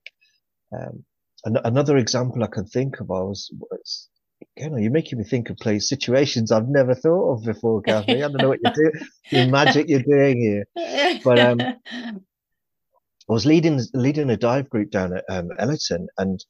um, 0.73 1.03
an- 1.45 1.61
another 1.63 1.97
example 1.97 2.43
I 2.43 2.47
can 2.47 2.65
think 2.65 2.99
of, 2.99 3.11
I 3.11 3.21
was, 3.21 3.49
was 3.53 4.09
you 4.57 4.69
know, 4.69 4.77
you're 4.77 4.91
making 4.91 5.19
me 5.19 5.25
think 5.25 5.49
of 5.49 5.57
place 5.57 5.89
situations 5.89 6.51
I've 6.51 6.67
never 6.67 6.95
thought 6.95 7.33
of 7.33 7.43
before, 7.43 7.81
Cathie. 7.81 8.23
I 8.23 8.27
don't 8.27 8.41
know 8.41 8.49
what 8.49 8.59
you're 8.63 8.73
doing, 8.73 9.07
the 9.31 9.51
magic 9.51 9.87
you're 9.87 10.01
doing 10.01 10.39
here. 10.75 11.19
But 11.23 11.39
um, 11.39 11.59
I 11.61 13.33
was 13.33 13.45
leading 13.45 13.81
leading 13.93 14.29
a 14.29 14.37
dive 14.37 14.69
group 14.69 14.91
down 14.91 15.17
at 15.17 15.23
um, 15.29 15.49
Ellerton, 15.57 16.07
and 16.17 16.43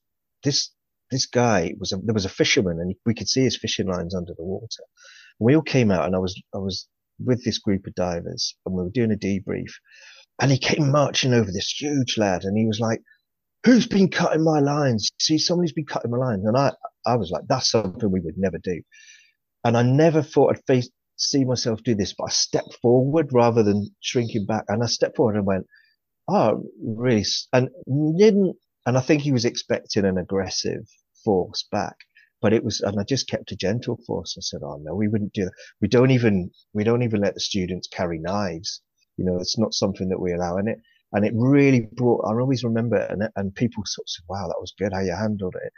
this 0.44 0.72
this 1.12 1.26
guy 1.26 1.74
was 1.80 1.94
a, 1.94 1.98
there 1.98 2.14
was 2.14 2.26
a 2.26 2.30
fisherman, 2.30 2.80
and 2.80 2.96
we 3.06 3.14
could 3.14 3.30
see 3.30 3.44
his 3.44 3.58
fishing 3.58 3.88
lines 3.88 4.14
under 4.14 4.34
the 4.36 4.44
water. 4.44 4.84
We 5.40 5.56
all 5.56 5.62
came 5.62 5.92
out, 5.92 6.06
and 6.06 6.16
I 6.16 6.20
was 6.20 6.42
I 6.54 6.58
was 6.58 6.88
with 7.24 7.46
this 7.46 7.60
group 7.60 7.88
of 7.88 7.96
divers, 7.96 8.56
and 8.66 8.76
we 8.76 8.84
were 8.84 8.90
doing 8.90 9.12
a 9.12 9.16
debrief, 9.16 9.72
and 10.42 10.52
he 10.52 10.58
came 10.58 10.92
marching 10.92 11.34
over 11.34 11.52
this 11.52 11.74
huge 11.80 12.18
lad, 12.18 12.44
and 12.44 12.58
he 12.58 12.66
was 12.66 12.80
like, 12.80 13.02
who's 13.66 13.88
been 13.88 14.10
cutting 14.10 14.44
my 14.44 14.60
lines? 14.60 15.10
See, 15.20 15.40
somebody's 15.40 15.74
been 15.74 15.88
cutting 15.88 16.12
my 16.12 16.18
lines. 16.18 16.46
And 16.46 16.56
I, 16.56 16.72
I 17.06 17.16
was 17.16 17.32
like, 17.32 17.44
that's 17.50 17.72
something 17.72 18.12
we 18.12 18.20
would 18.20 18.38
never 18.38 18.60
do. 18.64 18.82
And 19.64 19.76
I 19.76 19.82
never 19.82 20.22
thought 20.22 20.56
I'd 20.56 20.64
face, 20.68 20.90
see 21.16 21.44
myself 21.46 21.82
do 21.82 21.96
this, 21.96 22.14
but 22.16 22.26
I 22.26 22.30
stepped 22.30 22.78
forward 22.82 23.30
rather 23.34 23.64
than 23.64 23.90
shrinking 24.02 24.46
back. 24.46 24.66
And 24.68 24.84
I 24.84 24.86
stepped 24.86 25.16
forward 25.16 25.36
and 25.36 25.48
went, 25.48 25.66
oh, 26.28 26.64
really? 26.80 27.26
And 27.54 27.70
didn't, 28.20 28.56
and 28.86 28.98
I 28.98 29.02
think 29.02 29.24
he 29.24 29.32
was 29.32 29.46
expecting 29.46 30.06
an 30.06 30.20
aggressive 30.20 30.88
force 31.24 31.68
back, 31.72 31.96
but 32.44 32.54
it 32.54 32.64
was, 32.64 32.82
and 32.82 33.00
I 33.00 33.04
just 33.04 33.28
kept 33.28 33.52
a 33.52 33.56
gentle 33.56 34.00
force. 34.06 34.36
I 34.38 34.42
said, 34.42 34.62
oh 34.64 34.80
no, 34.80 34.94
we 34.94 35.08
wouldn't 35.08 35.34
do 35.34 35.46
that. 35.46 35.54
We 35.82 35.88
don't 35.88 36.12
even, 36.12 36.52
we 36.74 36.84
don't 36.84 37.02
even 37.02 37.22
let 37.22 37.34
the 37.34 37.40
students 37.40 37.88
carry 37.88 38.20
knives. 38.20 38.82
You 39.18 39.26
know, 39.26 39.38
it's 39.38 39.58
not 39.58 39.74
something 39.74 40.10
that 40.10 40.20
we 40.20 40.34
allow 40.34 40.58
in 40.58 40.68
it 40.68 40.80
and 41.16 41.26
it 41.26 41.34
really 41.36 41.88
brought. 41.94 42.26
I 42.26 42.34
always 42.40 42.64
remember, 42.64 42.98
it, 42.98 43.10
and 43.10 43.30
and 43.36 43.56
people 43.56 43.84
sort 43.86 44.06
of 44.06 44.10
said, 44.10 44.26
"Wow, 44.28 44.48
that 44.48 44.60
was 44.60 44.74
good 44.78 44.94
how 44.94 45.00
you 45.00 45.16
handled 45.16 45.56
it." 45.56 45.72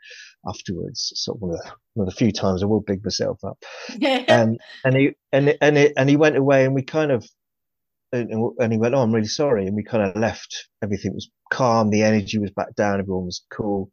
Afterwards, 0.48 1.12
sort 1.16 1.38
of 1.38 1.42
one 1.42 1.52
of 1.52 1.58
the, 1.62 1.72
one 1.94 2.08
of 2.08 2.14
the 2.14 2.18
few 2.18 2.32
times 2.32 2.64
I 2.64 2.66
will 2.66 2.82
big 2.82 3.04
myself 3.04 3.40
up. 3.44 3.64
And 4.28 4.60
and 4.84 4.96
he 4.98 5.12
and 5.32 5.56
and 5.62 5.78
it, 5.78 5.94
and 5.96 6.10
he 6.10 6.18
went 6.18 6.38
away, 6.38 6.66
and 6.66 6.74
we 6.74 6.82
kind 6.84 7.12
of. 7.12 7.28
And, 8.14 8.32
and 8.58 8.72
he 8.72 8.80
went, 8.80 8.96
"Oh, 8.96 9.02
I'm 9.02 9.14
really 9.14 9.28
sorry," 9.28 9.68
and 9.68 9.76
we 9.76 9.84
kind 9.84 10.02
of 10.02 10.16
left. 10.16 10.70
Everything 10.82 11.14
was 11.14 11.30
calm. 11.52 11.90
The 11.90 12.04
energy 12.04 12.40
was 12.40 12.52
back 12.52 12.74
down. 12.76 13.00
Everyone 13.00 13.26
was 13.26 13.44
cool. 13.52 13.92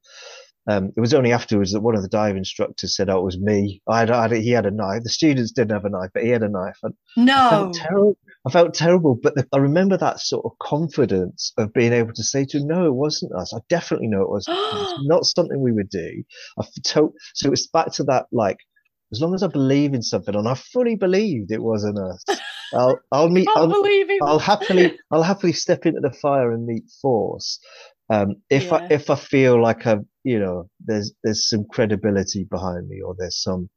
Um, 0.71 0.93
it 0.97 1.01
was 1.01 1.13
only 1.13 1.33
afterwards 1.33 1.73
that 1.73 1.81
one 1.81 1.97
of 1.97 2.03
the 2.03 2.09
dive 2.09 2.37
instructors 2.37 2.95
said, 2.95 3.11
"Oh, 3.11 3.19
it 3.19 3.25
was 3.25 3.41
me. 3.41 3.83
I 3.89 3.99
had, 3.99 4.11
I 4.13 4.23
had, 4.29 4.33
he 4.33 4.51
had 4.51 4.67
a 4.67 4.71
knife. 4.71 5.03
The 5.03 5.11
students 5.11 5.51
didn't 5.51 5.73
have 5.73 5.85
a 5.85 5.91
knife, 5.91 6.11
but 6.15 6.23
he 6.23 6.29
had 6.29 6.45
a 6.45 6.49
knife." 6.49 6.79
And 6.85 6.95
no, 7.17 7.37
I 7.37 7.51
felt 7.51 7.75
terrible. 7.75 8.17
I 8.47 8.51
felt 8.51 8.75
terrible, 8.75 9.19
but 9.21 9.35
the, 9.35 9.47
I 9.53 9.59
remember 9.59 9.97
that 9.97 10.21
sort 10.21 10.45
of 10.45 10.53
confidence 10.59 11.53
of 11.57 11.73
being 11.73 11.95
able 11.95 12.13
to 12.13 12.23
say 12.23 12.45
to 12.45 12.59
him, 12.59 12.67
"No, 12.67 12.87
it 12.87 12.95
wasn't 12.95 13.33
us. 13.33 13.55
I 13.55 13.61
definitely 13.71 14.09
know 14.09 14.23
it 14.23 14.31
was 14.31 14.45
not 15.05 15.25
something 15.25 15.61
we 15.61 15.73
would 15.73 15.89
do." 15.89 16.23
I 16.59 16.65
felt 16.87 17.15
so. 17.35 17.53
It's 17.53 17.67
back 17.67 17.93
to 17.93 18.05
that, 18.05 18.27
like, 18.33 18.59
as 19.13 19.21
long 19.21 19.35
as 19.35 19.43
I 19.43 19.47
believe 19.47 19.95
in 19.95 20.03
something, 20.03 20.35
and 20.35 20.47
I 20.47 20.55
fully 20.55 20.95
believed 20.95 21.53
it 21.53 21.63
wasn't 21.63 21.99
us. 21.99 22.25
I'll, 22.75 22.99
I'll 23.13 23.29
meet. 23.29 23.49
I'll, 23.55 23.73
I'll 24.23 24.39
happily, 24.39 24.99
I'll 25.11 25.23
happily 25.23 25.53
step 25.53 25.87
into 25.87 26.01
the 26.01 26.13
fire 26.13 26.53
and 26.53 26.67
meet 26.67 26.85
force. 27.01 27.61
Um, 28.11 28.37
if 28.51 28.65
yeah. 28.65 28.75
I 28.75 28.87
if 28.91 29.09
I 29.09 29.15
feel 29.15 29.63
like 29.63 29.87
I, 29.87 29.99
you 30.23 30.39
know, 30.39 30.69
there's 30.85 31.15
there's 31.23 31.49
some 31.49 31.65
credibility 31.71 32.45
behind 32.45 32.89
me, 32.89 33.01
or 33.01 33.15
there's 33.19 33.43
some 33.43 33.71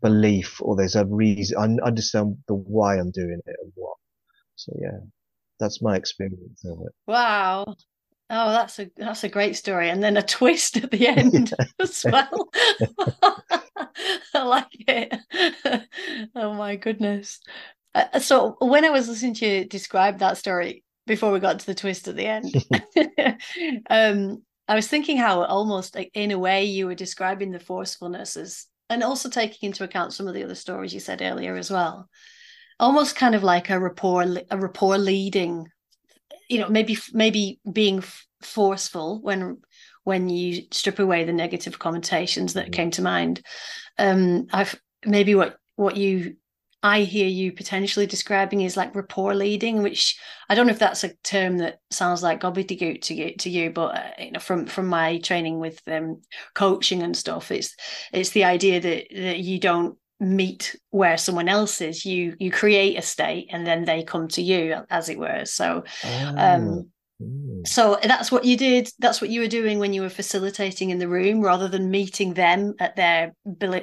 belief, 0.00 0.56
or 0.60 0.76
there's 0.76 0.96
a 0.96 1.04
reason, 1.04 1.56
I 1.58 1.86
understand 1.86 2.36
the 2.48 2.54
why 2.54 2.96
I'm 2.96 3.10
doing 3.10 3.40
it 3.44 3.56
and 3.62 3.72
what. 3.74 3.96
So 4.56 4.72
yeah, 4.80 4.98
that's 5.60 5.80
my 5.80 5.96
experience 5.96 6.64
of 6.64 6.78
it. 6.86 6.92
Wow. 7.06 7.76
Oh, 8.28 8.50
that's 8.50 8.78
a 8.80 8.90
that's 8.96 9.22
a 9.22 9.28
great 9.28 9.54
story, 9.54 9.88
and 9.88 10.02
then 10.02 10.16
a 10.16 10.22
twist 10.36 10.76
at 10.78 10.90
the 10.90 11.06
end 11.08 11.54
as 11.80 12.04
well. 12.04 12.48
I 14.34 14.42
like 14.42 14.66
it. 14.72 15.14
oh 16.34 16.54
my 16.54 16.76
goodness! 16.76 17.40
Uh, 17.94 18.18
so 18.18 18.56
when 18.60 18.84
I 18.84 18.90
was 18.90 19.08
listening 19.08 19.34
to 19.34 19.46
you 19.46 19.64
describe 19.64 20.18
that 20.18 20.38
story, 20.38 20.82
before 21.06 21.32
we 21.32 21.40
got 21.40 21.60
to 21.60 21.66
the 21.66 21.74
twist 21.74 22.08
at 22.08 22.16
the 22.16 22.26
end. 22.26 22.54
um, 23.88 24.42
I 24.68 24.74
was 24.74 24.88
thinking 24.88 25.16
how 25.16 25.44
almost 25.44 25.94
like, 25.94 26.10
in 26.14 26.32
a 26.32 26.38
way 26.38 26.64
you 26.64 26.86
were 26.86 26.94
describing 26.94 27.52
the 27.52 27.60
forcefulness 27.60 28.36
as, 28.36 28.66
and 28.90 29.02
also 29.02 29.30
taking 29.30 29.68
into 29.68 29.84
account 29.84 30.12
some 30.12 30.26
of 30.26 30.34
the 30.34 30.42
other 30.42 30.54
stories 30.54 30.92
you 30.92 31.00
said 31.00 31.22
earlier 31.22 31.56
as 31.56 31.70
well, 31.70 32.08
almost 32.78 33.16
kind 33.16 33.34
of 33.34 33.42
like 33.42 33.70
a 33.70 33.80
rapport, 33.80 34.24
a 34.50 34.56
rapport 34.58 34.98
leading, 34.98 35.68
you 36.48 36.58
know, 36.58 36.68
maybe 36.68 36.98
maybe 37.12 37.60
being 37.70 38.02
forceful 38.42 39.20
when 39.22 39.58
when 40.04 40.28
you 40.28 40.62
strip 40.70 40.98
away 40.98 41.24
the 41.24 41.32
negative 41.32 41.78
connotations 41.78 42.54
that 42.54 42.66
mm-hmm. 42.66 42.72
came 42.72 42.90
to 42.92 43.02
mind. 43.02 43.42
Um, 43.98 44.46
I've 44.52 44.80
maybe 45.04 45.34
what 45.34 45.56
what 45.76 45.96
you 45.96 46.36
I 46.82 47.00
hear 47.00 47.26
you 47.26 47.52
potentially 47.52 48.06
describing 48.06 48.60
is 48.60 48.76
like 48.76 48.94
rapport 48.94 49.34
leading, 49.34 49.82
which 49.82 50.16
I 50.48 50.54
don't 50.54 50.66
know 50.66 50.72
if 50.72 50.78
that's 50.78 51.02
a 51.02 51.16
term 51.24 51.58
that 51.58 51.80
sounds 51.90 52.22
like 52.22 52.40
gobbledygook 52.40 53.02
to 53.02 53.14
you, 53.14 53.34
to 53.38 53.50
you, 53.50 53.70
but 53.70 53.96
uh, 53.96 54.10
you 54.18 54.30
know, 54.32 54.38
from 54.38 54.66
from 54.66 54.86
my 54.86 55.18
training 55.18 55.58
with 55.58 55.80
um, 55.88 56.22
coaching 56.54 57.02
and 57.02 57.16
stuff, 57.16 57.50
it's 57.50 57.74
it's 58.12 58.30
the 58.30 58.44
idea 58.44 58.80
that 58.80 59.06
that 59.10 59.38
you 59.40 59.58
don't 59.58 59.98
meet 60.20 60.76
where 60.90 61.16
someone 61.16 61.48
else 61.48 61.80
is. 61.80 62.04
You 62.04 62.36
you 62.38 62.50
create 62.50 62.98
a 62.98 63.02
state, 63.02 63.48
and 63.50 63.66
then 63.66 63.84
they 63.84 64.02
come 64.02 64.28
to 64.28 64.42
you, 64.42 64.82
as 64.90 65.08
it 65.08 65.18
were. 65.18 65.44
So, 65.44 65.84
um, 66.36 66.68
oh. 66.68 66.86
Mm. 67.22 67.66
So 67.66 67.98
that's 68.02 68.30
what 68.30 68.44
you 68.44 68.56
did. 68.56 68.90
That's 68.98 69.20
what 69.20 69.30
you 69.30 69.40
were 69.40 69.48
doing 69.48 69.78
when 69.78 69.92
you 69.92 70.02
were 70.02 70.10
facilitating 70.10 70.90
in 70.90 70.98
the 70.98 71.08
room, 71.08 71.40
rather 71.40 71.68
than 71.68 71.90
meeting 71.90 72.34
them 72.34 72.74
at 72.78 72.96
their 72.96 73.34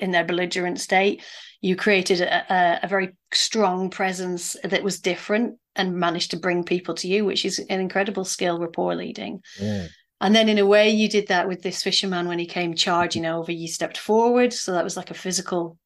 in 0.02 0.12
their 0.12 0.24
belligerent 0.24 0.80
state. 0.80 1.24
You 1.62 1.76
created 1.76 2.22
a, 2.22 2.54
a, 2.54 2.80
a 2.84 2.88
very 2.88 3.16
strong 3.34 3.90
presence 3.90 4.56
that 4.64 4.84
was 4.84 5.00
different 5.00 5.58
and 5.76 5.96
managed 5.96 6.32
to 6.32 6.40
bring 6.40 6.64
people 6.64 6.94
to 6.96 7.08
you, 7.08 7.26
which 7.26 7.46
is 7.46 7.58
an 7.58 7.80
incredible 7.80 8.26
skill, 8.26 8.60
rapport 8.60 8.96
leading. 8.96 9.42
Yeah. 9.60 9.88
And 10.22 10.36
then, 10.36 10.48
in 10.48 10.60
a 10.60 10.66
way, 10.66 10.90
you 10.90 11.10
did 11.10 11.28
that 11.30 11.48
with 11.48 11.64
this 11.64 11.84
fisherman 11.84 12.28
when 12.28 12.40
he 12.40 12.46
came 12.46 12.76
charging 12.76 13.26
over. 13.26 13.52
You 13.52 13.68
stepped 13.68 13.98
forward, 13.98 14.54
so 14.54 14.74
that 14.74 14.84
was 14.84 14.96
like 14.96 15.12
a 15.12 15.16
physical 15.16 15.78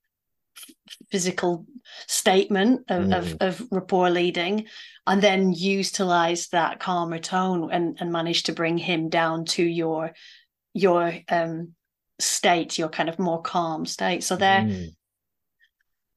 physical 1.12 1.66
statement 2.08 2.82
of, 2.90 3.06
mm. 3.06 3.18
of, 3.18 3.38
of, 3.40 3.68
rapport 3.72 4.10
leading 4.10 4.66
and 5.06 5.22
then 5.22 5.54
utilize 5.54 6.48
that 6.50 6.80
calmer 6.80 7.20
tone 7.20 7.72
and, 7.72 7.98
and 8.00 8.12
manage 8.12 8.44
to 8.44 8.54
bring 8.54 8.78
him 8.78 9.10
down 9.10 9.46
to 9.46 9.64
your 9.64 10.12
your 10.74 11.14
um 11.30 11.74
state 12.20 12.78
your 12.78 12.90
kind 12.90 13.10
of 13.10 13.20
more 13.20 13.42
calm 13.42 13.86
state 13.86 14.24
so 14.24 14.36
there 14.36 14.62
mm. 14.62 14.90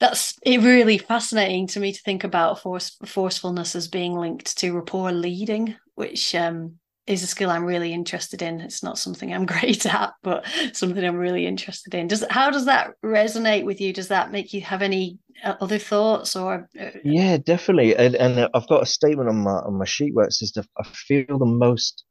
that's 0.00 0.34
it 0.42 0.58
really 0.58 0.98
fascinating 0.98 1.66
to 1.66 1.80
me 1.80 1.92
to 1.92 2.02
think 2.02 2.24
about 2.24 2.60
force 2.60 2.96
forcefulness 3.06 3.76
as 3.76 3.88
being 3.88 4.14
linked 4.14 4.58
to 4.58 4.72
rapport 4.72 5.12
leading 5.12 5.74
which 5.94 6.34
um 6.34 6.79
is 7.10 7.22
a 7.24 7.26
skill 7.26 7.50
I'm 7.50 7.64
really 7.64 7.92
interested 7.92 8.40
in. 8.40 8.60
It's 8.60 8.82
not 8.82 8.98
something 8.98 9.34
I'm 9.34 9.46
great 9.54 9.84
at, 9.86 10.12
but 10.22 10.46
something 10.72 11.04
I'm 11.04 11.16
really 11.16 11.46
interested 11.46 11.94
in. 11.94 12.06
Does 12.08 12.24
how 12.30 12.50
does 12.50 12.66
that 12.66 12.92
resonate 13.04 13.64
with 13.64 13.80
you? 13.80 13.92
Does 13.92 14.08
that 14.08 14.30
make 14.30 14.52
you 14.52 14.60
have 14.62 14.82
any 14.82 15.18
uh, 15.44 15.54
other 15.60 15.78
thoughts 15.78 16.36
or? 16.36 16.68
Uh, 16.80 16.90
yeah, 17.04 17.36
definitely. 17.36 17.96
And, 17.96 18.14
and 18.14 18.48
I've 18.54 18.68
got 18.68 18.82
a 18.82 18.86
statement 18.86 19.28
on 19.28 19.42
my 19.42 19.50
on 19.50 19.78
my 19.78 19.84
sheet 19.84 20.14
where 20.14 20.26
it 20.26 20.32
says 20.32 20.52
that 20.52 20.66
I 20.78 20.84
feel 20.84 21.38
the 21.38 21.46
most, 21.46 22.04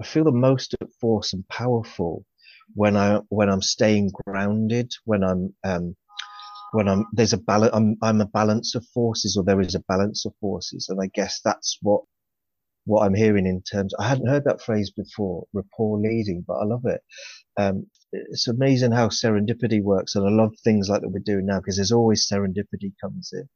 I 0.00 0.04
feel 0.04 0.24
the 0.24 0.32
most 0.32 0.74
at 0.80 0.88
force 1.00 1.32
and 1.32 1.46
powerful 1.48 2.24
when 2.74 2.96
I 2.96 3.20
when 3.28 3.48
I'm 3.48 3.62
staying 3.62 4.12
grounded, 4.24 4.92
when 5.04 5.24
I'm 5.24 5.54
um, 5.64 5.96
when 6.72 6.88
I'm 6.88 7.06
there's 7.12 7.32
a 7.32 7.38
balance. 7.38 7.72
I'm 7.74 7.96
I'm 8.02 8.20
a 8.20 8.26
balance 8.26 8.74
of 8.74 8.86
forces, 8.94 9.36
or 9.36 9.44
there 9.44 9.60
is 9.60 9.74
a 9.74 9.80
balance 9.80 10.24
of 10.26 10.34
forces, 10.40 10.86
and 10.88 11.00
I 11.02 11.08
guess 11.14 11.40
that's 11.44 11.78
what 11.82 12.02
what 12.88 13.04
I'm 13.04 13.14
hearing 13.14 13.46
in 13.46 13.62
terms. 13.62 13.92
I 13.98 14.08
hadn't 14.08 14.28
heard 14.28 14.44
that 14.44 14.62
phrase 14.62 14.90
before, 14.90 15.46
rapport 15.52 15.98
leading, 16.00 16.44
but 16.46 16.54
I 16.54 16.64
love 16.64 16.84
it. 16.84 17.00
Um, 17.56 17.86
it's 18.12 18.48
amazing 18.48 18.92
how 18.92 19.08
serendipity 19.08 19.82
works, 19.82 20.14
and 20.14 20.26
I 20.26 20.30
love 20.30 20.54
things 20.64 20.88
like 20.88 21.02
that 21.02 21.10
we're 21.10 21.20
doing 21.24 21.46
now 21.46 21.60
because 21.60 21.76
there's 21.76 21.92
always 21.92 22.26
serendipity 22.26 22.92
comes 23.00 23.30
in. 23.32 23.48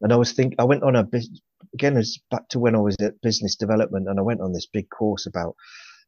And 0.00 0.12
I 0.12 0.16
was 0.16 0.32
think 0.32 0.54
I 0.58 0.64
went 0.64 0.82
on 0.82 0.96
a 0.96 1.04
bit 1.04 1.24
again, 1.72 1.96
it's 1.96 2.18
back 2.30 2.48
to 2.48 2.58
when 2.58 2.74
I 2.74 2.80
was 2.80 2.96
at 3.00 3.20
business 3.22 3.56
development, 3.56 4.08
and 4.08 4.18
I 4.18 4.22
went 4.22 4.40
on 4.40 4.52
this 4.52 4.66
big 4.66 4.90
course 4.90 5.26
about 5.26 5.54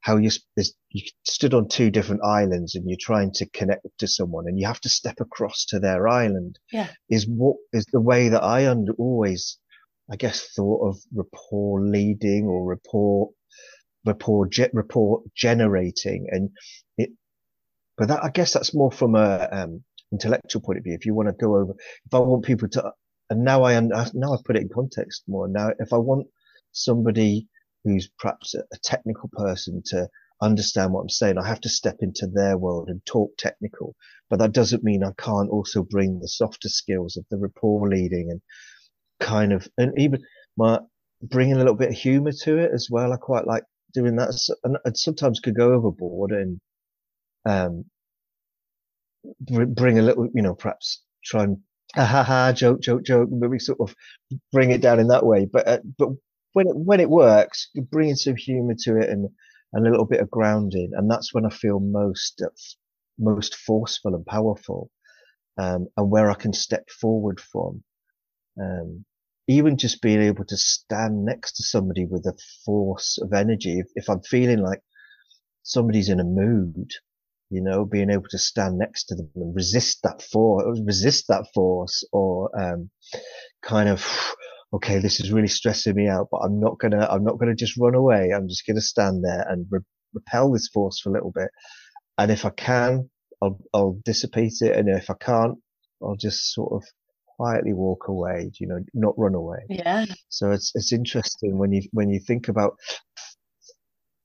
how 0.04 0.18
you, 0.18 0.30
you 0.90 1.02
stood 1.24 1.54
on 1.54 1.66
two 1.66 1.90
different 1.90 2.22
islands 2.22 2.74
and 2.74 2.84
you're 2.86 2.98
trying 3.00 3.32
to 3.32 3.48
connect 3.48 3.86
to 3.98 4.06
someone 4.06 4.44
and 4.46 4.58
you 4.58 4.66
have 4.66 4.80
to 4.80 4.90
step 4.90 5.14
across 5.18 5.64
to 5.64 5.78
their 5.78 6.06
island 6.06 6.58
yeah. 6.70 6.88
is 7.08 7.26
what 7.26 7.56
is 7.72 7.86
the 7.90 8.02
way 8.02 8.28
that 8.28 8.42
I 8.42 8.66
under, 8.68 8.92
always, 8.98 9.58
I 10.10 10.16
guess, 10.16 10.52
thought 10.54 10.88
of 10.88 10.98
rapport 11.14 11.86
leading 11.86 12.44
or 12.46 12.64
rapport, 12.64 13.30
rapport, 14.04 14.48
ge- 14.48 14.72
rapport 14.72 15.22
generating. 15.34 16.26
And 16.30 16.50
it, 16.98 17.10
but 17.96 18.08
that, 18.08 18.24
I 18.24 18.30
guess 18.30 18.52
that's 18.52 18.74
more 18.74 18.92
from 18.92 19.14
a, 19.14 19.48
um, 19.50 19.84
intellectual 20.12 20.62
point 20.62 20.78
of 20.78 20.84
view. 20.84 20.94
If 20.94 21.06
you 21.06 21.14
want 21.14 21.28
to 21.28 21.34
go 21.34 21.56
over, 21.56 21.72
if 22.06 22.14
I 22.14 22.18
want 22.18 22.44
people 22.44 22.68
to, 22.70 22.92
and 23.30 23.44
now 23.44 23.64
I, 23.64 23.78
now 23.80 24.34
I 24.34 24.36
put 24.44 24.56
it 24.56 24.62
in 24.62 24.68
context 24.72 25.24
more. 25.26 25.48
Now, 25.48 25.70
if 25.78 25.92
I 25.92 25.96
want 25.96 26.26
somebody 26.72 27.48
who's 27.84 28.10
perhaps 28.18 28.54
a, 28.54 28.60
a 28.72 28.78
technical 28.82 29.30
person 29.32 29.82
to 29.86 30.08
understand 30.42 30.92
what 30.92 31.02
I'm 31.02 31.08
saying. 31.08 31.38
I 31.38 31.46
have 31.46 31.60
to 31.62 31.68
step 31.68 31.96
into 32.00 32.26
their 32.26 32.58
world 32.58 32.88
and 32.88 33.04
talk 33.06 33.36
technical, 33.38 33.94
but 34.28 34.38
that 34.40 34.52
doesn't 34.52 34.84
mean 34.84 35.02
I 35.04 35.12
can't 35.16 35.50
also 35.50 35.82
bring 35.82 36.20
the 36.20 36.28
softer 36.28 36.68
skills 36.68 37.16
of 37.16 37.24
the 37.30 37.38
rapport 37.38 37.88
leading 37.88 38.30
and 38.30 38.40
kind 39.20 39.52
of, 39.52 39.66
and 39.78 39.98
even 39.98 40.22
my 40.56 40.80
bringing 41.22 41.54
a 41.54 41.58
little 41.58 41.74
bit 41.74 41.90
of 41.90 41.94
humor 41.94 42.32
to 42.42 42.58
it 42.58 42.70
as 42.72 42.88
well. 42.90 43.12
I 43.12 43.16
quite 43.16 43.46
like 43.46 43.64
doing 43.94 44.16
that 44.16 44.30
and, 44.64 44.76
and 44.84 44.96
sometimes 44.96 45.40
could 45.40 45.56
go 45.56 45.72
overboard 45.72 46.32
and, 46.32 46.60
um, 47.46 47.84
bring 49.40 49.98
a 49.98 50.02
little, 50.02 50.28
you 50.34 50.42
know, 50.42 50.54
perhaps 50.54 51.02
try 51.24 51.44
and 51.44 51.58
ha 51.94 52.22
ha 52.24 52.52
joke 52.52 52.80
joke 52.80 53.04
joke 53.04 53.28
maybe 53.30 53.58
sort 53.58 53.78
of 53.80 53.94
bring 54.52 54.70
it 54.72 54.80
down 54.80 54.98
in 54.98 55.06
that 55.08 55.24
way 55.24 55.46
but 55.50 55.66
uh, 55.68 55.78
but 55.96 56.08
when 56.54 56.68
it, 56.68 56.76
when 56.76 57.00
it 57.00 57.10
works, 57.10 57.68
you 57.74 57.82
bring 57.82 58.08
in 58.10 58.16
some 58.16 58.36
humor 58.36 58.74
to 58.80 58.96
it 58.96 59.10
and, 59.10 59.28
and 59.72 59.86
a 59.86 59.90
little 59.90 60.06
bit 60.06 60.20
of 60.20 60.30
grounding. 60.30 60.92
And 60.94 61.10
that's 61.10 61.34
when 61.34 61.44
I 61.44 61.50
feel 61.50 61.80
most, 61.80 62.42
most 63.18 63.56
forceful 63.56 64.14
and 64.14 64.24
powerful. 64.24 64.90
Um, 65.58 65.88
and 65.96 66.10
where 66.10 66.30
I 66.30 66.34
can 66.34 66.52
step 66.52 66.88
forward 66.90 67.40
from. 67.40 67.84
Um, 68.60 69.04
even 69.48 69.76
just 69.76 70.00
being 70.02 70.22
able 70.22 70.44
to 70.46 70.56
stand 70.56 71.24
next 71.24 71.52
to 71.56 71.62
somebody 71.62 72.06
with 72.06 72.26
a 72.26 72.36
force 72.64 73.18
of 73.20 73.32
energy. 73.32 73.78
If, 73.78 73.86
if 73.94 74.08
I'm 74.08 74.22
feeling 74.22 74.60
like 74.60 74.80
somebody's 75.62 76.08
in 76.08 76.20
a 76.20 76.24
mood, 76.24 76.90
you 77.50 77.60
know, 77.62 77.84
being 77.84 78.10
able 78.10 78.28
to 78.30 78.38
stand 78.38 78.78
next 78.78 79.04
to 79.06 79.14
them 79.16 79.30
and 79.36 79.54
resist 79.54 80.00
that 80.02 80.22
force, 80.22 80.80
resist 80.84 81.26
that 81.28 81.46
force 81.54 82.04
or, 82.12 82.50
um, 82.60 82.90
kind 83.62 83.88
of 83.88 84.04
okay, 84.72 84.98
this 84.98 85.20
is 85.20 85.32
really 85.32 85.48
stressing 85.48 85.94
me 85.94 86.08
out, 86.08 86.28
but 86.30 86.38
I'm 86.38 86.60
not 86.60 86.78
gonna, 86.80 87.06
I'm 87.10 87.24
not 87.24 87.38
gonna 87.38 87.54
just 87.54 87.76
run 87.78 87.94
away. 87.94 88.30
I'm 88.34 88.48
just 88.48 88.66
gonna 88.66 88.80
stand 88.80 89.24
there 89.24 89.46
and 89.48 89.66
re- 89.70 89.80
repel 90.14 90.52
this 90.52 90.68
force 90.68 91.00
for 91.00 91.10
a 91.10 91.12
little 91.12 91.32
bit. 91.32 91.50
And 92.18 92.30
if 92.30 92.44
I 92.44 92.50
can, 92.50 93.10
I'll, 93.42 93.58
I'll 93.74 94.00
dissipate 94.04 94.54
it. 94.62 94.76
And 94.76 94.88
if 94.88 95.10
I 95.10 95.14
can't, 95.20 95.58
I'll 96.02 96.16
just 96.16 96.52
sort 96.52 96.72
of 96.72 96.84
quietly 97.36 97.72
walk 97.72 98.08
away, 98.08 98.50
you 98.60 98.66
know, 98.66 98.78
not 98.94 99.18
run 99.18 99.34
away. 99.34 99.58
Yeah. 99.68 100.06
So 100.28 100.50
it's, 100.50 100.72
it's 100.74 100.92
interesting 100.92 101.58
when 101.58 101.72
you, 101.72 101.82
when 101.92 102.10
you 102.10 102.20
think 102.20 102.48
about, 102.48 102.76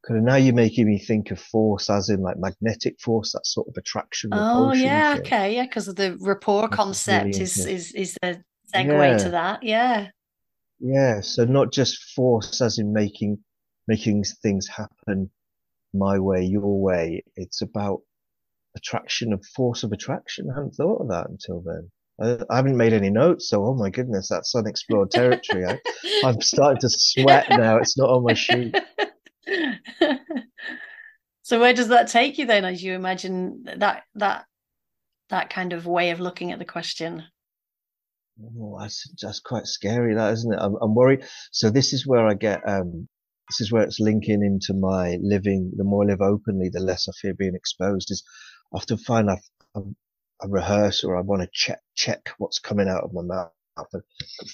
kind 0.07 0.17
of 0.17 0.23
now 0.23 0.35
you're 0.35 0.53
making 0.53 0.87
me 0.87 0.99
think 0.99 1.31
of 1.31 1.39
force 1.39 1.89
as 1.89 2.09
in 2.09 2.21
like 2.21 2.37
magnetic 2.39 2.99
force, 2.99 3.33
that 3.33 3.45
sort 3.45 3.67
of 3.67 3.75
attraction. 3.77 4.29
Oh 4.33 4.73
yeah. 4.73 5.13
Thing. 5.13 5.21
Okay. 5.21 5.55
Yeah. 5.55 5.67
Cause 5.67 5.87
of 5.87 5.95
the 5.95 6.17
rapport 6.19 6.63
That's 6.63 6.75
concept 6.75 7.25
really 7.25 7.41
is, 7.41 7.65
is, 7.65 7.91
is 7.93 8.17
the 8.21 8.43
segue 8.73 8.87
yeah. 8.87 9.17
to 9.17 9.29
that. 9.31 9.63
Yeah. 9.63 10.07
Yeah, 10.81 11.19
so 11.19 11.43
not 11.43 11.73
just 11.73 12.13
force 12.15 12.61
as 12.61 12.77
in 12.77 12.93
making 12.93 13.39
making 13.89 14.23
things 14.41 14.65
happen 14.65 15.29
my 15.93 16.17
way, 16.19 16.45
your 16.45 16.79
way. 16.79 17.23
It's 17.35 17.61
about 17.61 18.03
attraction 18.77 19.33
of 19.33 19.43
force 19.45 19.83
of 19.83 19.91
attraction. 19.91 20.49
I 20.49 20.55
hadn't 20.55 20.75
thought 20.75 21.01
of 21.01 21.09
that 21.09 21.27
until 21.29 21.61
then. 21.65 21.91
I, 22.21 22.55
haven't 22.55 22.77
made 22.77 22.93
any 22.93 23.09
notes, 23.09 23.49
so 23.49 23.65
oh 23.65 23.73
my 23.73 23.89
goodness, 23.89 24.27
that's 24.29 24.53
unexplored 24.55 25.11
territory. 25.11 25.65
I, 25.65 25.79
I'm 26.23 26.41
starting 26.41 26.81
to 26.81 26.89
sweat 26.89 27.47
now. 27.49 27.77
It's 27.77 27.97
not 27.97 28.09
on 28.09 28.23
my 28.23 28.33
sheet. 28.33 28.75
so 31.43 31.59
where 31.59 31.73
does 31.73 31.87
that 31.89 32.07
take 32.09 32.37
you 32.37 32.45
then, 32.45 32.65
as 32.65 32.83
you 32.83 32.93
imagine 32.93 33.63
that 33.77 34.03
that 34.15 34.45
that 35.29 35.49
kind 35.49 35.73
of 35.73 35.85
way 35.85 36.09
of 36.09 36.19
looking 36.19 36.51
at 36.51 36.59
the 36.59 36.65
question? 36.65 37.23
Oh, 38.41 38.77
that's, 38.79 39.05
that's 39.21 39.39
quite 39.39 39.65
scary, 39.65 40.15
that 40.15 40.33
isn't 40.33 40.53
it? 40.53 40.59
I'm, 40.59 40.75
I'm 40.81 40.95
worried. 40.95 41.25
So 41.51 41.69
this 41.69 41.93
is 41.93 42.07
where 42.07 42.25
I 42.25 42.33
get, 42.33 42.61
um, 42.67 43.07
this 43.49 43.61
is 43.61 43.71
where 43.71 43.83
it's 43.83 43.99
linking 43.99 44.43
into 44.43 44.73
my 44.79 45.17
living. 45.21 45.71
The 45.75 45.83
more 45.83 46.03
I 46.03 46.07
live 46.07 46.21
openly, 46.21 46.69
the 46.69 46.79
less 46.79 47.07
I 47.07 47.11
fear 47.19 47.33
being 47.33 47.55
exposed. 47.55 48.11
Is 48.11 48.23
I 48.73 48.77
often 48.77 48.97
find 48.97 49.29
I, 49.29 49.37
I, 49.75 49.81
I 50.41 50.45
rehearse 50.47 51.03
or 51.03 51.17
I 51.17 51.21
want 51.21 51.41
to 51.41 51.49
check 51.53 51.79
check 51.95 52.29
what's 52.37 52.59
coming 52.59 52.87
out 52.87 53.03
of 53.03 53.13
my 53.13 53.21
mouth. 53.21 53.51
Can 53.91 54.01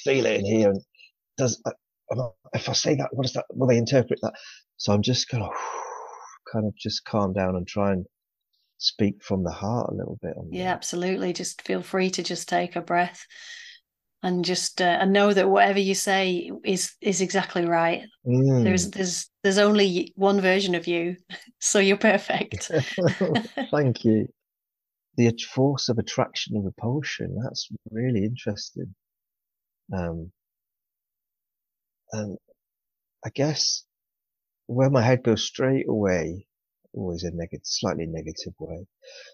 feel 0.04 0.26
it 0.26 0.40
in 0.40 0.46
here. 0.46 0.70
And 0.70 0.82
does 1.38 1.62
if 2.54 2.70
I 2.70 2.74
say 2.74 2.96
that, 2.96 3.10
what 3.12 3.24
does 3.24 3.34
that? 3.34 3.46
Will 3.52 3.68
they 3.68 3.78
interpret 3.78 4.20
that? 4.22 4.34
So 4.78 4.94
I'm 4.94 5.02
just 5.02 5.30
gonna 5.30 5.50
kind 6.52 6.66
of 6.66 6.76
just 6.76 7.06
calm 7.06 7.34
down 7.34 7.56
and 7.56 7.68
try 7.68 7.92
and 7.92 8.06
speak 8.78 9.24
from 9.24 9.44
the 9.44 9.52
heart 9.52 9.92
a 9.92 9.96
little 9.96 10.20
bit. 10.22 10.34
yeah, 10.52 10.66
that. 10.66 10.76
absolutely. 10.76 11.34
Just 11.34 11.62
feel 11.62 11.82
free 11.82 12.10
to 12.12 12.24
just 12.24 12.50
take 12.50 12.76
a 12.76 12.82
breath 12.82 13.26
and 14.26 14.44
just 14.44 14.82
uh, 14.82 14.98
and 15.00 15.14
know 15.14 15.34
that 15.34 15.50
whatever 15.50 15.80
you 15.80 15.94
say 15.94 16.52
is 16.64 16.94
is 17.00 17.22
exactly 17.22 17.66
right. 17.66 18.04
Mm. 18.26 18.64
There's 18.64 18.90
there's 18.90 19.30
there's 19.44 19.60
only 19.60 20.14
one 20.16 20.42
version 20.42 20.74
of 20.76 20.88
you, 20.88 21.18
so 21.60 21.80
you're 21.80 21.98
perfect. 21.98 22.72
Thank 23.72 24.04
you. 24.04 24.28
The 25.18 25.32
force 25.50 25.90
of 25.90 25.98
attraction 25.98 26.56
and 26.56 26.66
repulsion. 26.66 27.38
That's 27.42 27.70
really 27.92 28.26
interesting. 28.26 28.94
Um, 29.94 30.32
and 32.12 32.38
I 33.26 33.30
guess 33.30 33.86
where 34.68 34.90
my 34.90 35.02
head 35.02 35.24
goes 35.24 35.44
straight 35.44 35.88
away, 35.88 36.48
always 36.94 37.24
a 37.24 37.32
negative, 37.32 37.62
slightly 37.64 38.06
negative 38.08 38.54
way, 38.60 38.88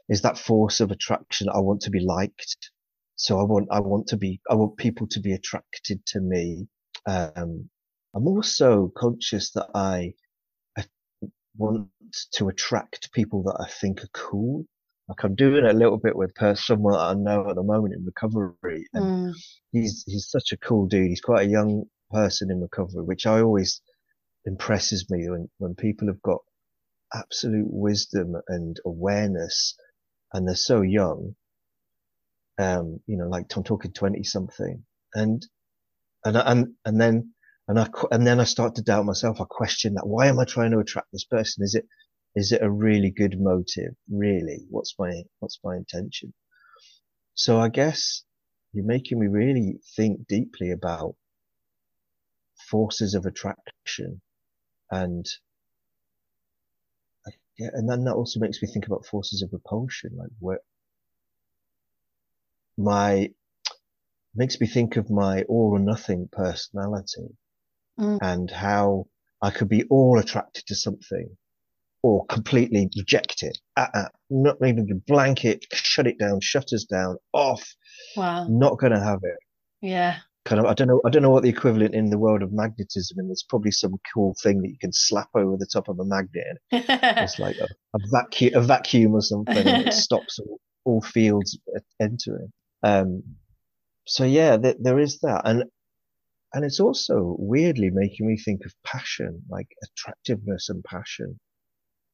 is 0.10 0.22
that 0.22 0.38
force 0.38 0.82
of 0.82 0.92
attraction. 0.92 1.48
I 1.50 1.60
want 1.60 1.82
to 1.82 1.90
be 1.90 2.00
liked. 2.00 2.72
So 3.16 3.40
I 3.40 3.44
want, 3.44 3.68
I 3.72 3.80
want 3.80 4.08
to 4.08 4.18
be, 4.18 4.40
I 4.50 4.56
want 4.56 4.78
people 4.78 5.08
to 5.08 5.20
be 5.20 5.34
attracted 5.34 6.06
to 6.08 6.20
me. 6.20 6.68
Um, 7.08 7.70
I'm 8.16 8.28
also 8.28 8.92
conscious 8.96 9.52
that 9.52 9.68
I, 9.74 10.14
I 10.78 10.86
want 11.58 11.88
to 12.34 12.50
attract 12.50 13.14
people 13.14 13.44
that 13.44 13.58
I 13.60 13.70
think 13.70 14.04
are 14.04 14.10
cool. 14.14 14.66
Like 15.08 15.24
I'm 15.24 15.36
doing 15.36 15.66
a 15.66 15.74
little 15.74 15.98
bit 15.98 16.16
with 16.16 16.32
someone 16.56 16.96
I 16.96 17.14
know 17.14 17.50
at 17.50 17.56
the 17.56 17.64
moment 17.64 17.94
in 17.96 18.06
recovery, 18.06 18.88
and 18.94 19.06
mm. 19.06 19.34
he's 19.72 20.04
he's 20.08 20.30
such 20.30 20.52
a 20.52 20.58
cool 20.58 20.88
dude. 20.88 21.10
He's 21.10 21.22
quite 21.22 21.48
a 21.48 21.50
young 21.50 21.86
person 22.12 22.50
in 22.52 22.62
recovery, 22.62 23.04
which 23.04 23.26
I 23.26 23.42
always 23.42 23.82
impresses 24.46 25.10
me 25.10 25.30
when 25.30 25.50
when 25.58 25.76
people 25.76 26.08
have 26.08 26.22
got 26.22 26.40
absolute 27.14 27.68
wisdom 27.70 28.36
and 28.48 28.78
awareness, 28.86 29.76
and 30.34 30.48
they're 30.48 30.56
so 30.56 30.82
young 30.82 31.36
um, 32.62 33.00
you 33.08 33.18
know, 33.18 33.28
like 33.28 33.46
I'm 33.56 33.64
talking 33.64 33.92
20 33.92 34.24
something 34.24 34.84
and, 35.14 35.46
and, 36.24 36.38
and, 36.38 36.68
and 36.86 37.02
then, 37.02 37.34
and 37.68 37.80
I, 37.80 37.88
and 38.12 38.26
then 38.26 38.40
I 38.40 38.44
start 38.44 38.76
to 38.76 38.82
doubt 38.82 39.06
myself. 39.06 39.42
I 39.42 39.46
question 39.50 39.96
that. 39.96 40.08
Why 40.08 40.28
am 40.28 40.40
I 40.40 40.46
trying 40.46 40.72
to 40.72 40.80
attract 40.80 41.08
this 41.12 41.26
person? 41.26 41.64
Is 41.64 41.76
it, 41.76 41.86
is 42.36 42.52
it 42.52 42.62
a 42.62 42.72
really 42.72 43.12
good 43.12 43.40
motive? 43.40 43.96
Really? 44.10 44.66
What's 44.70 44.96
my, 44.98 45.24
what's 45.40 45.60
my 45.64 45.76
intention? 45.76 46.34
So 47.34 47.60
I 47.60 47.70
guess 47.70 48.24
you're 48.74 48.86
making 48.86 49.20
me 49.20 49.28
really 49.28 49.80
think 49.96 50.28
deeply 50.28 50.72
about 50.72 51.16
forces 52.70 53.16
of 53.16 53.26
attraction 53.26 54.22
and 54.92 55.26
yeah, 57.58 57.70
and 57.74 57.90
then 57.90 58.06
that 58.06 58.16
also 58.16 58.40
makes 58.40 58.62
me 58.62 58.68
think 58.72 58.88
about 58.88 59.06
forces 59.06 59.42
of 59.42 59.54
repulsion, 59.54 60.12
like 60.18 60.30
where 60.40 60.60
my 62.78 63.30
makes 64.34 64.60
me 64.60 64.68
think 64.68 64.96
of 64.96 65.10
my 65.10 65.44
all 65.44 65.72
or 65.74 65.80
nothing 65.80 66.30
personality 66.32 67.36
Mm. 68.00 68.18
and 68.22 68.50
how 68.50 69.08
I 69.42 69.52
could 69.52 69.68
be 69.68 69.84
all 69.90 70.18
attracted 70.18 70.66
to 70.68 70.76
something 70.76 71.38
or 72.04 72.26
completely 72.28 72.90
reject 72.98 73.44
it. 73.44 73.58
Uh-uh, 73.78 74.08
not 74.30 74.58
even 74.66 74.86
the 74.88 75.02
blanket, 75.08 75.66
shut 75.72 76.08
it 76.08 76.18
down, 76.18 76.40
shutters 76.42 76.86
down, 76.86 77.18
off, 77.34 77.64
Wow. 78.16 78.48
not 78.50 78.80
going 78.80 78.94
to 78.94 79.00
have 79.00 79.20
it. 79.24 79.38
Yeah. 79.82 80.18
Kind 80.46 80.60
of, 80.60 80.66
I 80.66 80.74
don't 80.74 80.88
know, 80.88 81.00
I 81.06 81.10
don't 81.12 81.22
know 81.22 81.30
what 81.30 81.44
the 81.44 81.50
equivalent 81.50 81.94
in 81.94 82.10
the 82.10 82.18
world 82.18 82.42
of 82.42 82.52
magnetism, 82.52 83.20
is. 83.20 83.28
there's 83.28 83.46
probably 83.48 83.70
some 83.72 83.94
cool 84.14 84.36
thing 84.42 84.62
that 84.64 84.70
you 84.70 84.78
can 84.82 84.92
slap 84.92 85.30
over 85.36 85.56
the 85.58 85.68
top 85.72 85.88
of 85.88 86.00
a 86.00 86.06
magnet. 86.06 86.58
And 86.72 86.84
it's 86.90 87.38
like 87.38 87.58
a, 87.58 87.68
a 87.94 88.00
vacuum, 88.12 88.54
a 88.56 88.62
vacuum 88.62 89.14
or 89.14 89.22
something, 89.22 89.64
that 89.64 89.94
stops 90.08 90.40
all, 90.40 90.60
all 90.86 91.02
fields 91.02 91.60
entering. 92.00 92.52
Um, 92.82 93.22
so 94.08 94.24
yeah, 94.24 94.58
there, 94.58 94.76
there 94.80 95.00
is 95.00 95.20
that, 95.20 95.44
and 95.46 95.66
and 96.54 96.66
it's 96.66 96.80
also 96.80 97.36
weirdly 97.38 97.92
making 97.94 98.28
me 98.28 98.36
think 98.38 98.66
of 98.66 98.74
passion, 98.84 99.44
like 99.48 99.68
attractiveness 99.84 100.70
and 100.70 100.84
passion, 100.84 101.40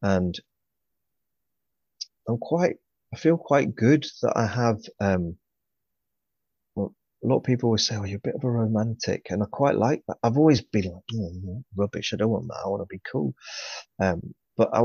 and 0.02 0.40
I'm 2.28 2.38
quite, 2.38 2.78
I 3.14 3.18
feel 3.18 3.38
quite 3.38 3.76
good 3.76 4.06
that 4.22 4.34
I 4.36 4.46
have. 4.46 4.80
Um, 5.00 5.38
well, 6.76 6.94
a 7.24 7.28
lot 7.28 7.38
of 7.38 7.44
people 7.44 7.68
always 7.68 7.88
say, 7.88 7.96
"Oh, 7.96 8.04
you're 8.04 8.18
a 8.18 8.28
bit 8.28 8.36
of 8.36 8.44
a 8.44 8.50
romantic," 8.50 9.28
and 9.30 9.42
I 9.42 9.46
quite 9.52 9.76
like 9.76 10.04
that. 10.08 10.18
I've 10.24 10.38
always 10.38 10.62
been 10.62 10.92
like, 10.92 11.04
oh, 11.16 11.64
"Rubbish! 11.76 12.14
I 12.14 12.18
don't 12.18 12.30
want 12.30 12.48
that. 12.48 12.62
I 12.64 12.70
want 12.70 12.82
to 12.82 12.88
be 12.88 13.02
cool." 13.12 13.34
Um, 14.00 14.34
but 14.58 14.70
I, 14.74 14.84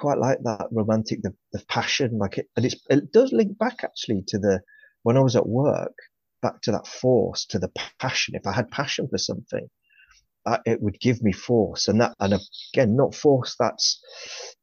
quite 0.00 0.18
like 0.18 0.38
that 0.44 0.66
romantic, 0.72 1.20
the, 1.22 1.34
the 1.52 1.62
passion, 1.68 2.18
like 2.18 2.38
it, 2.38 2.48
and 2.56 2.64
it 2.64 3.12
does 3.12 3.32
link 3.32 3.58
back 3.58 3.84
actually 3.84 4.24
to 4.28 4.38
the, 4.38 4.60
when 5.02 5.16
I 5.16 5.20
was 5.20 5.36
at 5.36 5.46
work, 5.46 5.94
back 6.40 6.62
to 6.62 6.72
that 6.72 6.86
force, 6.86 7.44
to 7.46 7.58
the 7.58 7.70
passion. 7.98 8.34
If 8.34 8.46
I 8.46 8.52
had 8.52 8.70
passion 8.70 9.08
for 9.08 9.18
something, 9.18 9.68
I, 10.46 10.58
it 10.64 10.80
would 10.82 10.98
give 11.00 11.22
me 11.22 11.32
force 11.32 11.88
and 11.88 12.00
that, 12.00 12.14
and 12.20 12.40
again, 12.74 12.96
not 12.96 13.14
force 13.14 13.56
that's, 13.58 14.00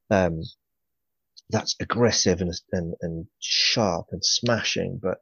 um, 0.09 0.41
that's 1.49 1.75
aggressive 1.79 2.41
and, 2.41 2.53
and, 2.71 2.93
and 3.01 3.27
sharp 3.39 4.07
and 4.11 4.23
smashing, 4.23 4.99
but 5.01 5.17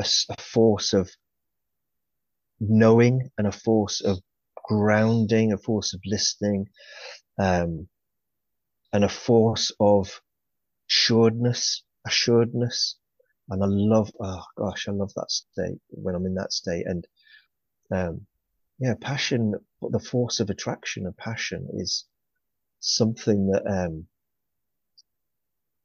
a, 0.00 0.06
a 0.30 0.40
force 0.40 0.92
of 0.92 1.10
knowing 2.60 3.30
and 3.38 3.46
a 3.46 3.52
force 3.52 4.00
of 4.00 4.18
grounding, 4.64 5.52
a 5.52 5.58
force 5.58 5.94
of 5.94 6.00
listening, 6.04 6.66
um, 7.38 7.88
and 8.92 9.04
a 9.04 9.08
force 9.08 9.72
of 9.80 10.20
assuredness, 10.90 11.82
assuredness. 12.06 12.96
And 13.48 13.62
I 13.62 13.66
love, 13.68 14.10
oh 14.20 14.42
gosh, 14.56 14.88
I 14.88 14.92
love 14.92 15.12
that 15.14 15.30
state 15.30 15.80
when 15.88 16.14
I'm 16.14 16.26
in 16.26 16.34
that 16.34 16.52
state. 16.52 16.84
And, 16.86 17.06
um, 17.92 18.26
yeah, 18.78 18.94
passion, 19.00 19.54
the 19.82 20.00
force 20.00 20.40
of 20.40 20.50
attraction 20.50 21.06
and 21.06 21.16
passion 21.16 21.68
is 21.74 22.06
something 22.80 23.48
that, 23.50 23.66
um, 23.66 24.06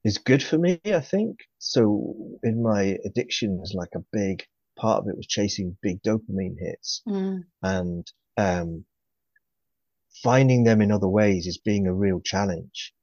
is 0.03 0.17
good 0.19 0.43
for 0.43 0.57
me, 0.57 0.79
I 0.85 1.01
think. 1.01 1.39
So 1.57 2.15
in 2.43 2.61
my 2.61 2.97
addictions, 3.05 3.73
like 3.73 3.89
a 3.95 4.05
big 4.11 4.43
part 4.77 5.01
of 5.01 5.09
it 5.09 5.17
was 5.17 5.27
chasing 5.27 5.77
big 5.81 6.01
dopamine 6.03 6.57
hits 6.59 7.01
Mm. 7.07 7.45
and, 7.63 8.11
um, 8.37 8.85
finding 10.23 10.63
them 10.63 10.81
in 10.81 10.91
other 10.91 11.07
ways 11.07 11.47
is 11.47 11.57
being 11.57 11.87
a 11.87 11.93
real 11.93 12.21
challenge 12.21 12.93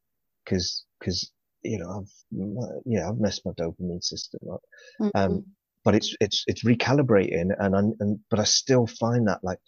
because, 0.44 0.84
because, 0.98 1.30
you 1.62 1.78
know, 1.78 2.00
I've, 2.00 2.82
yeah, 2.84 3.08
I've 3.08 3.18
messed 3.18 3.44
my 3.44 3.52
dopamine 3.52 4.02
system 4.02 4.40
up. 4.52 4.62
Mhm. 5.00 5.10
Um, 5.14 5.46
but 5.84 5.94
it's, 5.94 6.14
it's, 6.20 6.44
it's 6.46 6.64
recalibrating 6.64 7.50
and, 7.58 7.74
and, 7.74 7.94
and, 8.00 8.20
but 8.30 8.38
I 8.38 8.44
still 8.44 8.86
find 8.86 9.26
that 9.28 9.40
like 9.42 9.58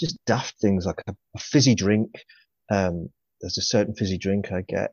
just 0.00 0.18
daft 0.26 0.56
things 0.60 0.86
like 0.86 1.02
a, 1.06 1.14
a 1.34 1.38
fizzy 1.38 1.74
drink. 1.74 2.24
Um, 2.70 3.08
there's 3.40 3.58
a 3.58 3.62
certain 3.62 3.94
fizzy 3.94 4.18
drink 4.18 4.52
I 4.52 4.62
get 4.62 4.92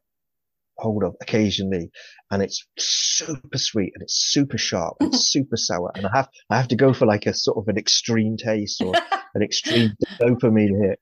hold 0.78 1.04
of 1.04 1.15
occasionally 1.22 1.89
and 2.32 2.41
it's 2.41 2.68
super 2.78 3.58
sweet 3.58 3.94
and 3.96 4.04
it's 4.04 4.15
super 4.15 4.58
sharp 4.58 4.96
and 5.00 5.13
it's 5.13 5.28
super 5.32 5.56
sour 5.56 5.91
and 5.96 6.06
I 6.06 6.10
have 6.13 6.30
I 6.50 6.58
have 6.58 6.68
to 6.70 6.76
go 6.76 6.94
for 6.94 7.06
like 7.06 7.26
a 7.26 7.34
sort 7.34 7.58
of 7.58 7.68
an 7.68 7.78
extreme 7.78 8.38
taste 8.38 8.82
or 8.82 8.94
an 9.34 9.41
extreme 9.41 9.96
dopamine 10.22 10.82
hit 10.82 11.00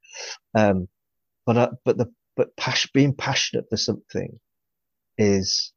um 0.53 0.87
but 1.45 1.57
uh, 1.57 1.71
but 1.85 1.97
the 1.97 2.11
but 2.35 2.55
passion 2.55 2.91
being 2.93 3.15
passionate 3.15 3.65
for 3.69 3.77
something 3.77 4.39
is 5.17 5.73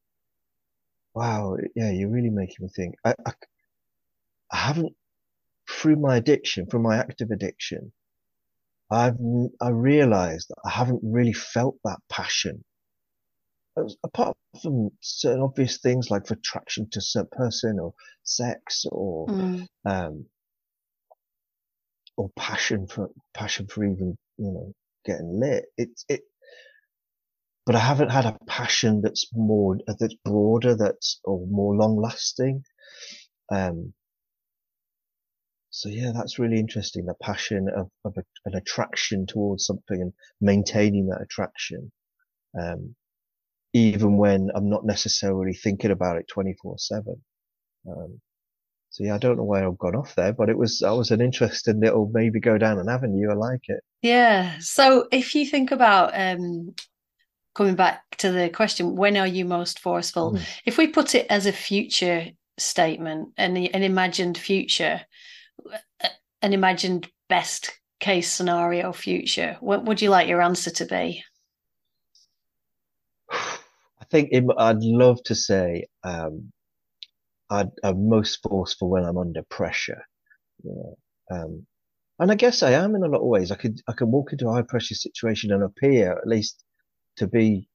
wow 1.15 1.57
yeah 1.75 1.91
you're 1.91 2.11
really 2.11 2.31
making 2.31 2.57
me 2.61 2.69
think 2.75 2.97
I, 3.05 3.15
I 3.27 3.33
I 4.53 4.57
haven't 4.57 4.93
through 5.69 5.97
my 5.97 6.17
addiction 6.17 6.67
through 6.67 6.83
my 6.83 6.97
active 6.97 7.31
addiction 7.31 7.93
I've 8.90 9.18
I 9.61 9.70
realized 9.70 10.49
that 10.51 10.62
I 10.64 10.70
haven't 10.70 11.01
really 11.05 11.33
felt 11.35 11.77
that 11.85 11.99
passion 12.11 12.64
apart 14.05 14.37
from 14.62 14.90
certain 15.03 15.42
obvious 15.42 15.79
things 15.81 16.11
like 16.11 16.31
attraction 16.31 16.88
to 16.92 16.99
a 17.01 17.03
certain 17.03 17.29
person 17.33 17.79
or 17.81 17.94
sex 18.25 18.87
or 18.92 19.31
Mm. 19.31 19.66
um 19.87 20.27
or 22.16 22.31
passion 22.37 22.87
for 22.87 23.11
passion 23.35 23.66
for 23.68 23.85
even 23.85 24.16
you 24.38 24.53
know 24.53 24.72
getting 25.05 25.40
lit 25.40 25.66
it's 25.77 26.05
it 26.09 26.22
but 27.66 27.75
I 27.77 27.81
haven't 27.81 28.11
had 28.11 28.27
a 28.27 28.38
passion 28.46 29.03
that's 29.03 29.27
more 29.35 29.79
that's 29.87 30.14
broader 30.25 30.77
that's 30.77 31.20
or 31.25 31.46
more 31.49 31.77
long 31.77 31.96
lasting 31.96 32.64
um 33.53 33.94
so 35.77 35.89
yeah 35.89 36.12
that's 36.15 36.39
really 36.39 36.59
interesting 36.59 37.05
the 37.05 37.15
passion 37.23 37.69
of, 37.77 37.89
of 38.05 38.15
a, 38.17 38.23
an 38.47 38.55
attraction 38.55 39.27
towards 39.27 39.67
something 39.67 40.01
and 40.01 40.12
maintaining 40.41 41.07
that 41.07 41.21
attraction 41.21 41.91
um 42.59 42.95
even 43.77 44.17
when 44.17 44.51
I'm 44.55 44.71
not 44.71 44.87
necessarily 44.87 45.53
thinking 45.53 45.91
about 45.91 46.17
it 46.17 46.27
24 46.29 46.79
seven. 46.79 47.23
Um, 47.87 48.21
so 48.89 49.05
yeah, 49.05 49.15
I 49.15 49.19
don't 49.19 49.37
know 49.37 49.45
where 49.45 49.67
I've 49.67 49.79
gone 49.79 49.95
off 49.95 50.15
there, 50.15 50.33
but 50.33 50.49
it 50.49 50.57
was, 50.57 50.79
that 50.79 50.93
was 50.93 51.11
an 51.11 51.21
interesting 51.21 51.81
little 51.81 52.11
maybe 52.12 52.41
go 52.41 52.57
down 52.57 52.79
an 52.79 52.89
avenue. 52.89 53.31
I 53.31 53.35
like 53.35 53.69
it. 53.69 53.81
Yeah. 54.01 54.59
So 54.61 55.09
if 55.12 55.35
you 55.35 55.45
think 55.45 55.73
about 55.73 56.12
um, 56.15 56.75
coming 57.55 57.75
back 57.75 58.03
to 58.19 58.33
the 58.33 58.49
question, 58.49 58.97
when 58.97 59.19
are 59.19 59.27
you 59.27 59.45
most 59.45 59.81
forceful? 59.81 60.33
Mm. 60.33 60.41
If 60.65 60.79
we 60.79 60.87
put 60.87 61.15
it 61.15 61.27
as 61.29 61.45
a 61.45 61.53
future 61.53 62.31
statement, 62.59 63.29
and 63.37 63.59
an 63.59 63.83
imagined 63.83 64.39
future, 64.39 65.03
an 66.42 66.52
imagined 66.52 67.09
best 67.29 67.72
case 68.00 68.31
scenario 68.31 68.92
future, 68.92 69.57
what 69.61 69.85
would 69.85 70.02
you 70.02 70.11
like 70.11 70.29
your 70.29 70.42
answer 70.42 70.70
to 70.70 70.85
be? 70.85 71.24
I 73.31 74.05
think 74.11 74.29
it, 74.33 74.44
I'd 74.57 74.83
love 74.83 75.22
to 75.24 75.35
say, 75.35 75.87
um, 76.05 76.52
I'd, 77.50 77.70
I'm 77.83 78.09
most 78.09 78.40
forceful 78.42 78.88
when 78.90 79.05
I'm 79.05 79.18
under 79.18 79.42
pressure. 79.42 80.02
Yeah. 80.62 80.92
Um, 81.31 81.66
and 82.18 82.31
I 82.31 82.35
guess 82.35 82.62
I 82.62 82.72
am 82.72 82.94
in 82.94 83.02
a 83.02 83.09
lot 83.09 83.20
of 83.20 83.26
ways. 83.26 83.50
I 83.50 83.57
could, 83.57 83.81
I 83.88 83.92
can 83.92 84.11
walk 84.11 84.33
into 84.33 84.48
a 84.48 84.52
high 84.52 84.62
pressure 84.62 84.94
situation 84.94 85.52
and 85.52 85.62
appear 85.62 86.12
at 86.12 86.26
least 86.26 86.64
to 87.16 87.26
be 87.26 87.68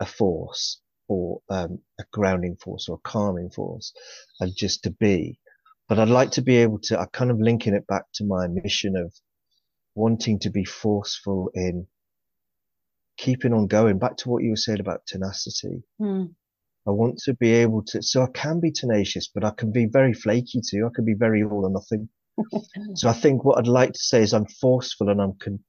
a 0.00 0.06
force 0.06 0.80
or, 1.08 1.40
um, 1.48 1.78
a 1.98 2.04
grounding 2.12 2.56
force 2.56 2.88
or 2.88 2.96
a 2.96 3.08
calming 3.08 3.50
force 3.50 3.92
and 4.40 4.54
just 4.54 4.82
to 4.82 4.90
be. 4.90 5.38
But 5.88 5.98
I'd 5.98 6.08
like 6.08 6.32
to 6.32 6.42
be 6.42 6.56
able 6.56 6.80
to, 6.84 6.98
I 6.98 7.06
kind 7.06 7.30
of 7.30 7.40
linking 7.40 7.74
it 7.74 7.86
back 7.86 8.04
to 8.14 8.24
my 8.24 8.48
mission 8.48 8.96
of 8.96 9.14
wanting 9.94 10.40
to 10.40 10.50
be 10.50 10.64
forceful 10.64 11.50
in 11.54 11.86
keeping 13.16 13.52
on 13.52 13.66
going 13.66 13.98
back 13.98 14.16
to 14.18 14.28
what 14.28 14.42
you 14.42 14.50
were 14.50 14.56
saying 14.56 14.80
about 14.80 15.06
tenacity. 15.06 15.82
Mm. 16.00 16.34
I 16.86 16.90
want 16.90 17.18
to 17.24 17.34
be 17.34 17.50
able 17.50 17.82
to, 17.88 18.02
so 18.02 18.22
I 18.22 18.28
can 18.32 18.60
be 18.60 18.70
tenacious, 18.70 19.28
but 19.32 19.44
I 19.44 19.50
can 19.50 19.72
be 19.72 19.86
very 19.86 20.12
flaky 20.12 20.60
too. 20.68 20.86
I 20.86 20.94
can 20.94 21.04
be 21.04 21.14
very 21.14 21.42
all 21.42 21.64
or 21.64 21.70
nothing. 21.70 22.08
so 22.94 23.08
I 23.08 23.12
think 23.12 23.44
what 23.44 23.58
I'd 23.58 23.66
like 23.66 23.92
to 23.92 23.98
say 23.98 24.22
is 24.22 24.32
I'm 24.32 24.46
forceful 24.46 25.08
and 25.08 25.20
I'm 25.20 25.34
con- 25.42 25.64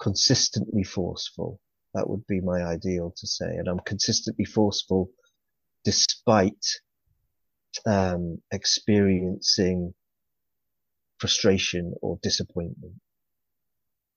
consistently 0.00 0.84
forceful. 0.84 1.60
That 1.94 2.10
would 2.10 2.26
be 2.26 2.40
my 2.40 2.62
ideal 2.62 3.14
to 3.16 3.26
say. 3.26 3.46
And 3.46 3.68
I'm 3.68 3.80
consistently 3.80 4.44
forceful 4.44 5.10
despite, 5.84 6.66
um, 7.86 8.40
experiencing 8.52 9.94
frustration 11.18 11.94
or 12.02 12.18
disappointment. 12.22 12.94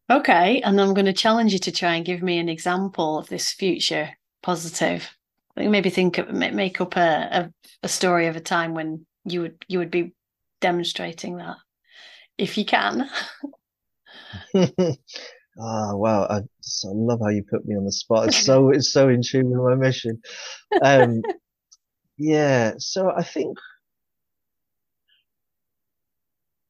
Okay, 0.10 0.62
and 0.62 0.80
I'm 0.80 0.94
going 0.94 1.06
to 1.06 1.14
challenge 1.14 1.54
you 1.54 1.60
to 1.60 1.72
try 1.72 1.96
and 1.96 2.06
give 2.06 2.22
me 2.22 2.38
an 2.38 2.50
example 2.50 3.18
of 3.18 3.30
this 3.30 3.52
future 3.52 4.10
positive. 4.44 5.10
Maybe 5.56 5.90
think 5.90 6.18
of, 6.18 6.30
make 6.32 6.82
up 6.82 6.98
a, 6.98 7.00
a, 7.32 7.54
a 7.84 7.88
story 7.88 8.28
of 8.28 8.36
a 8.36 8.42
time 8.42 8.74
when 8.74 9.06
you 9.26 9.42
would 9.42 9.66
you 9.68 9.80
would 9.80 9.92
be 9.92 10.14
demonstrating 10.60 11.38
that, 11.38 11.58
if 12.38 12.58
you 12.58 12.66
can. 12.66 13.10
Ah, 15.60 15.94
wow. 15.94 16.26
I, 16.30 16.38
I 16.38 16.42
love 16.86 17.20
how 17.22 17.30
you 17.30 17.44
put 17.44 17.66
me 17.66 17.76
on 17.76 17.84
the 17.84 17.92
spot. 17.92 18.28
It's 18.28 18.46
so, 18.46 18.70
it's 18.70 18.92
so 18.92 19.10
in 19.10 19.22
tune 19.22 19.50
with 19.50 19.60
my 19.60 19.76
mission. 19.76 20.22
Um, 20.82 21.22
yeah. 22.22 22.74
So 22.78 23.12
I 23.12 23.24
think 23.24 23.58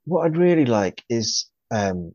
what 0.05 0.25
I'd 0.25 0.37
really 0.37 0.65
like 0.65 1.03
is, 1.09 1.49
um, 1.71 2.13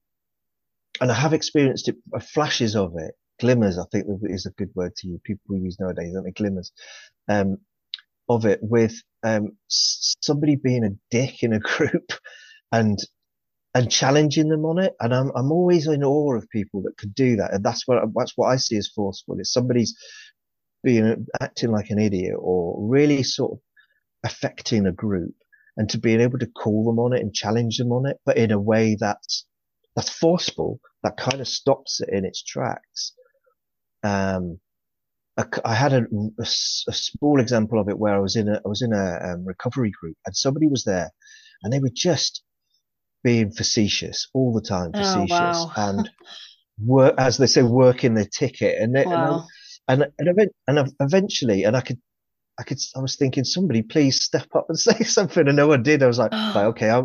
and 1.01 1.11
I 1.11 1.15
have 1.15 1.33
experienced 1.35 1.89
it, 1.89 1.97
uh, 2.15 2.21
flashes 2.21 2.77
of 2.77 2.95
it, 2.97 3.15
glimmers, 3.41 3.79
I 3.79 3.85
think 3.93 4.07
is 4.25 4.47
a 4.47 4.51
good 4.53 4.71
word 4.75 4.95
to 4.97 5.09
use. 5.09 5.21
People 5.25 5.57
use 5.57 5.79
nowadays, 5.81 6.13
don't 6.15 6.25
they? 6.25 6.33
Glimmers, 6.33 6.73
um, 7.29 7.59
of 8.29 8.47
it 8.47 8.61
with, 8.63 8.95
um, 9.25 9.57
somebody 9.69 10.57
being 10.57 10.85
a 10.85 10.91
dick 11.11 11.43
in 11.43 11.53
a 11.53 11.61
group 11.77 12.13
and, 12.73 12.99
and 13.75 13.91
challenging 13.91 14.49
them 14.49 14.65
on 14.65 14.79
it. 14.79 14.95
And 15.01 15.15
I'm, 15.15 15.31
I'm 15.37 15.53
always 15.53 15.87
in 15.87 16.05
awe 16.05 16.37
of 16.37 16.49
people 16.51 16.83
that 16.83 16.97
could 16.99 17.15
do 17.15 17.37
that. 17.37 17.55
And 17.55 17.65
that's 17.65 17.87
what, 17.87 18.03
that's 18.17 18.35
what 18.37 18.49
I 18.49 18.57
see 18.57 18.77
as 18.77 18.89
forceful. 18.95 19.37
It's 19.39 19.53
somebody's 19.53 19.97
being, 20.83 21.27
acting 21.41 21.71
like 21.71 21.91
an 21.91 21.99
idiot 21.99 22.35
or 22.39 22.77
really 22.89 23.23
sort 23.23 23.53
of 23.53 23.59
affecting 24.25 24.87
a 24.87 24.93
group 24.93 25.35
and 25.77 25.89
to 25.91 25.99
being 25.99 26.21
able 26.21 26.39
to 26.39 26.47
call 26.47 26.85
them 26.85 26.99
on 26.99 27.13
it 27.13 27.21
and 27.21 27.35
challenge 27.35 27.79
them 27.79 27.93
on 27.93 28.07
it, 28.07 28.19
but 28.25 28.37
in 28.37 28.51
a 28.51 28.61
way 28.61 28.97
that's, 28.99 29.47
that's 29.95 30.11
forceful, 30.11 30.81
that 31.03 31.17
kind 31.17 31.41
of 31.41 31.49
stops 31.49 32.01
it 32.01 32.09
in 32.11 32.25
its 32.25 32.43
tracks. 32.43 33.13
Um, 34.03 34.59
I, 35.37 35.45
I 35.65 35.75
had 35.75 35.93
a, 35.93 35.99
a, 35.99 36.43
a, 36.43 36.93
small 36.93 37.41
example 37.41 37.81
of 37.81 37.89
it 37.89 37.99
where 37.99 38.15
I 38.15 38.19
was 38.19 38.37
in 38.37 38.49
a, 38.49 38.57
I 38.57 38.69
was 38.69 38.83
in 38.83 38.93
a 38.93 39.33
um, 39.33 39.45
recovery 39.45 39.91
group 40.01 40.17
and 40.25 40.35
somebody 40.35 40.67
was 40.67 40.85
there 40.85 41.11
and 41.63 41.73
they 41.73 41.79
were 41.79 41.91
just 41.93 42.43
being 43.23 43.51
facetious 43.51 44.29
all 44.35 44.55
the 44.55 44.67
time, 44.67 44.91
oh, 44.95 44.99
facetious 44.99 45.57
oh, 45.57 45.73
wow. 45.77 45.89
and 45.89 46.11
work, 46.85 47.15
as 47.19 47.37
they 47.37 47.47
say, 47.47 47.63
working 47.63 48.15
their 48.15 48.27
ticket 48.27 48.81
and 48.81 48.95
they, 48.95 49.05
wow. 49.05 49.35
and, 49.35 49.43
and, 49.89 50.07
and, 50.19 50.51
and 50.67 50.93
eventually, 51.01 51.65
and 51.65 51.77
I 51.77 51.81
could 51.81 51.99
I 52.59 52.63
could, 52.63 52.79
I 52.97 53.01
was 53.01 53.17
thinking, 53.17 53.45
somebody 53.45 53.83
please 53.83 54.25
step 54.25 54.49
up 54.55 54.67
and 54.69 54.79
say 54.79 55.05
something, 55.05 55.47
and 55.47 55.57
no 55.57 55.69
one 55.69 55.83
did. 55.83 56.03
I 56.03 56.07
was 56.07 56.19
like, 56.19 56.33
like 56.33 56.57
okay, 56.57 56.91
I, 56.91 57.03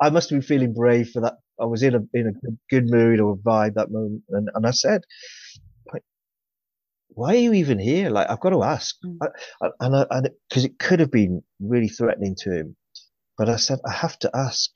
I 0.00 0.10
must 0.10 0.30
have 0.30 0.40
been 0.40 0.46
feeling 0.46 0.74
brave 0.74 1.10
for 1.10 1.22
that. 1.22 1.34
I 1.60 1.64
was 1.64 1.82
in 1.82 1.94
a 1.94 2.00
in 2.14 2.28
a 2.28 2.50
good 2.70 2.90
mood 2.90 3.20
or 3.20 3.36
vibe 3.36 3.74
that 3.74 3.90
moment, 3.90 4.22
and, 4.30 4.48
and 4.54 4.66
I 4.66 4.70
said, 4.70 5.02
why 7.16 7.34
are 7.34 7.38
you 7.38 7.54
even 7.54 7.78
here? 7.78 8.10
Like, 8.10 8.28
I've 8.28 8.40
got 8.40 8.50
to 8.50 8.62
ask, 8.62 8.94
mm. 9.04 9.16
I, 9.62 9.68
and 9.80 9.96
I, 9.96 10.06
and 10.10 10.30
because 10.48 10.66
it 10.66 10.78
could 10.78 11.00
have 11.00 11.10
been 11.10 11.42
really 11.60 11.88
threatening 11.88 12.36
to 12.40 12.52
him, 12.52 12.76
but 13.38 13.48
I 13.48 13.56
said, 13.56 13.78
I 13.86 13.92
have 13.92 14.18
to 14.20 14.30
ask, 14.34 14.70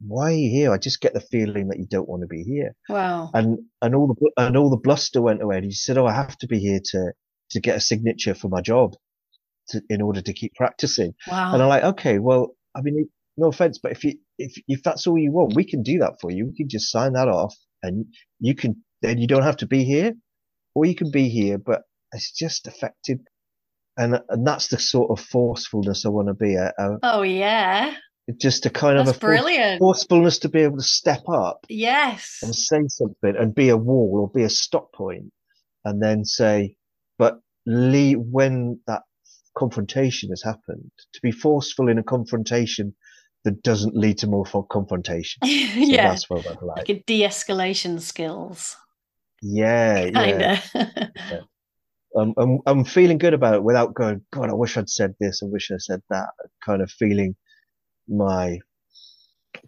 why 0.00 0.32
are 0.32 0.36
you 0.36 0.50
here? 0.50 0.72
I 0.72 0.78
just 0.78 1.00
get 1.00 1.12
the 1.12 1.20
feeling 1.20 1.68
that 1.68 1.78
you 1.78 1.86
don't 1.88 2.08
want 2.08 2.22
to 2.22 2.26
be 2.26 2.42
here. 2.42 2.74
Wow. 2.88 3.30
And 3.34 3.58
and 3.82 3.94
all 3.94 4.08
the 4.08 4.30
and 4.36 4.56
all 4.56 4.70
the 4.70 4.76
bluster 4.76 5.20
went 5.20 5.42
away. 5.42 5.56
And 5.56 5.64
he 5.64 5.72
said, 5.72 5.98
oh, 5.98 6.06
I 6.06 6.14
have 6.14 6.36
to 6.38 6.46
be 6.46 6.58
here 6.58 6.80
to 6.92 7.12
to 7.50 7.60
get 7.60 7.76
a 7.76 7.80
signature 7.80 8.34
for 8.34 8.48
my 8.48 8.60
job 8.60 8.94
to, 9.68 9.82
in 9.88 10.02
order 10.02 10.20
to 10.20 10.32
keep 10.32 10.54
practicing. 10.54 11.14
Wow. 11.30 11.54
And 11.54 11.62
I'm 11.62 11.68
like, 11.68 11.84
okay, 11.84 12.18
well, 12.18 12.56
I 12.74 12.80
mean, 12.82 13.08
no 13.36 13.48
offense, 13.48 13.78
but 13.82 13.92
if 13.92 14.04
you, 14.04 14.14
if, 14.38 14.60
if 14.66 14.82
that's 14.82 15.06
all 15.06 15.18
you 15.18 15.32
want, 15.32 15.54
we 15.54 15.64
can 15.64 15.82
do 15.82 15.98
that 15.98 16.14
for 16.20 16.30
you. 16.30 16.46
We 16.46 16.56
can 16.56 16.68
just 16.68 16.90
sign 16.90 17.12
that 17.12 17.28
off 17.28 17.54
and 17.82 18.06
you 18.40 18.54
can, 18.54 18.82
then 19.02 19.18
you 19.18 19.26
don't 19.26 19.42
have 19.42 19.58
to 19.58 19.66
be 19.66 19.84
here 19.84 20.14
or 20.74 20.86
you 20.86 20.94
can 20.94 21.10
be 21.10 21.28
here, 21.28 21.58
but 21.58 21.82
it's 22.12 22.32
just 22.32 22.66
effective. 22.66 23.18
And, 23.96 24.20
and 24.28 24.46
that's 24.46 24.68
the 24.68 24.78
sort 24.78 25.10
of 25.10 25.24
forcefulness 25.24 26.04
I 26.04 26.10
want 26.10 26.28
to 26.28 26.34
be. 26.34 26.54
A, 26.56 26.72
a, 26.78 26.98
oh, 27.02 27.22
yeah. 27.22 27.94
Just 28.38 28.66
a 28.66 28.70
kind 28.70 28.98
that's 28.98 29.10
of 29.10 29.16
a 29.16 29.18
brilliant. 29.20 29.78
forcefulness 29.78 30.40
to 30.40 30.48
be 30.48 30.60
able 30.62 30.78
to 30.78 30.82
step 30.82 31.28
up. 31.28 31.64
Yes. 31.68 32.40
And 32.42 32.54
say 32.54 32.80
something 32.88 33.36
and 33.36 33.54
be 33.54 33.68
a 33.68 33.76
wall 33.76 34.18
or 34.20 34.28
be 34.28 34.42
a 34.42 34.50
stop 34.50 34.92
point 34.92 35.32
and 35.84 36.02
then 36.02 36.24
say, 36.24 36.76
but 37.18 37.40
leave 37.66 38.18
when 38.18 38.80
that 38.88 39.02
confrontation 39.56 40.30
has 40.30 40.42
happened, 40.42 40.90
to 41.12 41.20
be 41.22 41.30
forceful 41.30 41.88
in 41.88 41.98
a 41.98 42.02
confrontation 42.02 42.94
that 43.44 43.62
doesn't 43.62 43.96
lead 43.96 44.18
to 44.18 44.26
more 44.26 44.44
confrontation. 44.70 45.40
So 45.46 45.48
yeah, 45.48 46.08
that's 46.08 46.28
what 46.28 46.44
I 46.46 46.50
like. 46.50 46.76
Like 46.78 46.88
a 46.88 47.02
de-escalation 47.06 48.00
skills. 48.00 48.76
Yeah, 49.40 50.02
Kinda. 50.10 50.62
yeah. 50.74 50.88
yeah. 51.30 51.40
Um, 52.16 52.34
I'm, 52.38 52.58
I'm 52.66 52.84
feeling 52.84 53.18
good 53.18 53.34
about 53.34 53.54
it 53.54 53.62
without 53.62 53.94
going, 53.94 54.22
God, 54.32 54.48
I 54.50 54.54
wish 54.54 54.76
I'd 54.76 54.88
said 54.88 55.14
this. 55.20 55.42
I 55.42 55.46
wish 55.46 55.70
I 55.70 55.76
said 55.78 56.02
that. 56.10 56.30
Kind 56.64 56.82
of 56.82 56.90
feeling 56.90 57.36
my 58.08 58.58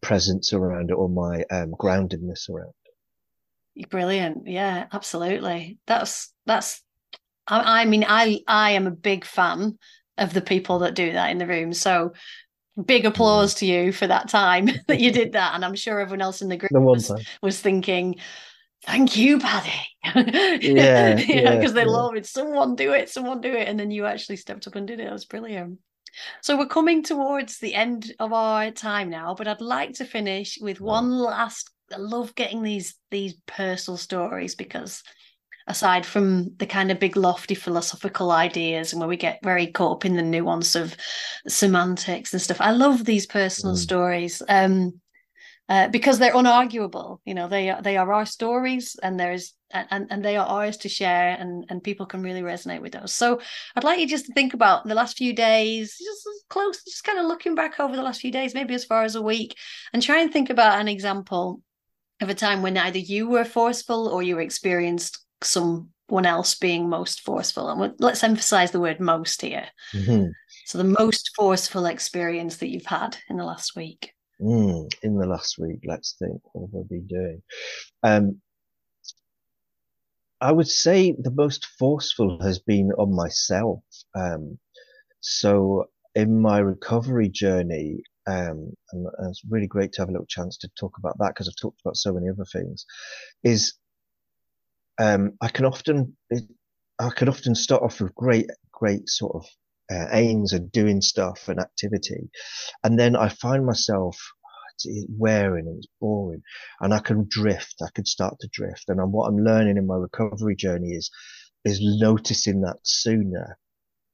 presence 0.00 0.52
around 0.52 0.90
it 0.90 0.94
or 0.94 1.08
my 1.08 1.44
um, 1.50 1.72
groundedness 1.72 2.48
around 2.48 2.72
it. 3.76 3.90
Brilliant. 3.90 4.46
Yeah, 4.46 4.86
absolutely. 4.92 5.78
That's, 5.86 6.32
that's 6.46 6.82
I, 7.48 7.82
I 7.82 7.84
mean, 7.84 8.04
I 8.06 8.40
I 8.46 8.72
am 8.72 8.86
a 8.86 8.92
big 8.92 9.24
fan 9.24 9.78
of 10.16 10.34
the 10.34 10.40
people 10.40 10.80
that 10.80 10.94
do 10.94 11.12
that 11.12 11.30
in 11.30 11.38
the 11.38 11.46
room. 11.46 11.72
So 11.72 12.12
big 12.84 13.06
applause 13.06 13.54
to 13.54 13.66
you 13.66 13.92
for 13.92 14.06
that 14.06 14.28
time 14.28 14.68
that 14.86 15.00
you 15.00 15.10
did 15.10 15.32
that. 15.32 15.54
And 15.54 15.64
I'm 15.64 15.74
sure 15.74 16.00
everyone 16.00 16.22
else 16.22 16.42
in 16.42 16.48
the 16.48 16.56
group 16.56 16.70
the 16.72 16.80
was, 16.80 17.10
was, 17.42 17.60
thinking, 17.60 18.16
thank 18.84 19.16
you, 19.16 19.38
Paddy. 19.38 19.72
Yeah. 20.62 21.14
Because 21.14 21.28
yeah, 21.28 21.54
they 21.68 21.84
yeah. 21.84 21.86
love 21.86 22.16
it. 22.16 22.26
Someone 22.26 22.74
do 22.74 22.92
it, 22.92 23.10
someone 23.10 23.40
do 23.40 23.52
it. 23.52 23.68
And 23.68 23.78
then 23.78 23.90
you 23.90 24.06
actually 24.06 24.36
stepped 24.36 24.66
up 24.66 24.74
and 24.74 24.86
did 24.86 25.00
it. 25.00 25.06
It 25.06 25.12
was 25.12 25.24
brilliant. 25.24 25.78
So 26.42 26.56
we're 26.56 26.66
coming 26.66 27.02
towards 27.02 27.58
the 27.58 27.74
end 27.74 28.12
of 28.18 28.32
our 28.32 28.70
time 28.70 29.10
now, 29.10 29.34
but 29.34 29.48
I'd 29.48 29.60
like 29.60 29.94
to 29.94 30.04
finish 30.04 30.58
with 30.60 30.80
one 30.80 31.10
last 31.10 31.70
I 31.92 31.96
love 31.96 32.34
getting 32.34 32.62
these 32.62 32.94
these 33.10 33.34
personal 33.46 33.96
stories 33.96 34.54
because 34.54 35.02
aside 35.66 36.04
from 36.04 36.54
the 36.56 36.66
kind 36.66 36.90
of 36.90 36.98
big 36.98 37.16
lofty 37.16 37.54
philosophical 37.54 38.30
ideas 38.30 38.92
and 38.92 39.00
where 39.00 39.08
we 39.08 39.16
get 39.16 39.38
very 39.42 39.66
caught 39.66 39.92
up 39.92 40.04
in 40.04 40.16
the 40.16 40.22
nuance 40.22 40.74
of 40.74 40.96
semantics 41.46 42.32
and 42.32 42.40
stuff 42.40 42.60
i 42.60 42.70
love 42.70 43.04
these 43.04 43.26
personal 43.26 43.74
mm. 43.74 43.78
stories 43.78 44.42
um, 44.48 44.98
uh, 45.68 45.86
because 45.88 46.18
they're 46.18 46.32
unarguable 46.32 47.18
you 47.24 47.34
know 47.34 47.48
they 47.48 47.68
are 47.70 47.82
they 47.82 47.96
are 47.98 48.12
our 48.12 48.26
stories 48.26 48.96
and 49.02 49.20
there's 49.20 49.54
and 49.70 50.06
and 50.10 50.24
they 50.24 50.36
are 50.36 50.46
ours 50.46 50.76
to 50.78 50.88
share 50.88 51.36
and 51.38 51.66
and 51.68 51.84
people 51.84 52.06
can 52.06 52.22
really 52.22 52.42
resonate 52.42 52.80
with 52.80 52.92
those 52.92 53.12
so 53.12 53.38
i'd 53.76 53.84
like 53.84 54.00
you 54.00 54.06
just 54.06 54.26
to 54.26 54.32
think 54.32 54.54
about 54.54 54.86
the 54.86 54.94
last 54.94 55.16
few 55.18 55.34
days 55.34 55.96
just 55.98 56.26
close 56.48 56.82
just 56.84 57.04
kind 57.04 57.18
of 57.18 57.26
looking 57.26 57.54
back 57.54 57.78
over 57.78 57.94
the 57.94 58.02
last 58.02 58.20
few 58.20 58.32
days 58.32 58.54
maybe 58.54 58.74
as 58.74 58.84
far 58.84 59.02
as 59.02 59.14
a 59.14 59.22
week 59.22 59.54
and 59.92 60.02
try 60.02 60.20
and 60.20 60.32
think 60.32 60.48
about 60.48 60.80
an 60.80 60.88
example 60.88 61.60
of 62.20 62.28
a 62.28 62.34
time 62.34 62.62
when 62.62 62.76
either 62.76 62.98
you 62.98 63.28
were 63.28 63.44
forceful 63.44 64.08
or 64.08 64.22
you 64.22 64.38
experienced 64.38 65.24
someone 65.42 66.24
else 66.24 66.54
being 66.56 66.88
most 66.88 67.20
forceful. 67.20 67.68
And 67.70 67.94
let's 67.98 68.24
emphasize 68.24 68.70
the 68.70 68.80
word 68.80 69.00
most 69.00 69.42
here. 69.42 69.66
Mm-hmm. 69.94 70.26
So, 70.66 70.78
the 70.78 70.84
most 70.84 71.30
forceful 71.36 71.86
experience 71.86 72.56
that 72.56 72.68
you've 72.68 72.86
had 72.86 73.16
in 73.28 73.36
the 73.36 73.44
last 73.44 73.76
week. 73.76 74.12
Mm, 74.40 74.88
in 75.02 75.18
the 75.18 75.26
last 75.26 75.58
week, 75.58 75.80
let's 75.84 76.14
think 76.18 76.40
what 76.52 76.68
have 76.68 76.80
I 76.80 76.88
been 76.88 77.06
doing? 77.06 77.42
Um, 78.02 78.40
I 80.40 80.52
would 80.52 80.68
say 80.68 81.14
the 81.18 81.32
most 81.32 81.66
forceful 81.78 82.40
has 82.42 82.58
been 82.58 82.92
on 82.92 83.14
myself. 83.14 83.82
Um, 84.14 84.58
so 85.20 85.86
in 86.14 86.40
my 86.40 86.58
recovery 86.58 87.28
journey, 87.28 88.02
um, 88.26 88.72
and 88.92 89.06
it's 89.28 89.42
really 89.48 89.66
great 89.66 89.92
to 89.92 90.02
have 90.02 90.08
a 90.08 90.12
little 90.12 90.26
chance 90.26 90.56
to 90.58 90.68
talk 90.78 90.98
about 90.98 91.16
that 91.18 91.30
because 91.30 91.48
I've 91.48 91.60
talked 91.60 91.80
about 91.84 91.96
so 91.96 92.12
many 92.12 92.28
other 92.28 92.44
things, 92.52 92.84
is 93.42 93.74
um, 94.98 95.32
I 95.40 95.48
can 95.48 95.64
often, 95.64 96.16
I 96.98 97.10
can 97.10 97.28
often 97.28 97.54
start 97.54 97.82
off 97.82 98.00
with 98.00 98.14
great, 98.14 98.46
great 98.72 99.08
sort 99.08 99.36
of 99.36 99.46
uh, 99.90 100.06
aims 100.12 100.52
and 100.52 100.70
doing 100.70 101.00
stuff 101.00 101.48
and 101.48 101.58
activity. 101.58 102.30
And 102.84 102.98
then 102.98 103.16
I 103.16 103.28
find 103.28 103.64
myself 103.64 104.16
it's 104.84 105.06
wearing 105.08 105.66
and 105.66 105.78
it's 105.78 105.88
boring 106.00 106.42
and 106.80 106.94
I 106.94 106.98
can 107.00 107.26
drift. 107.28 107.76
I 107.82 107.88
can 107.94 108.04
start 108.04 108.36
to 108.40 108.48
drift. 108.52 108.84
And 108.88 109.00
I'm, 109.00 109.12
what 109.12 109.28
I'm 109.28 109.38
learning 109.38 109.76
in 109.76 109.86
my 109.86 109.96
recovery 109.96 110.56
journey 110.56 110.90
is, 110.90 111.10
is 111.64 111.80
noticing 111.82 112.62
that 112.62 112.78
sooner 112.82 113.58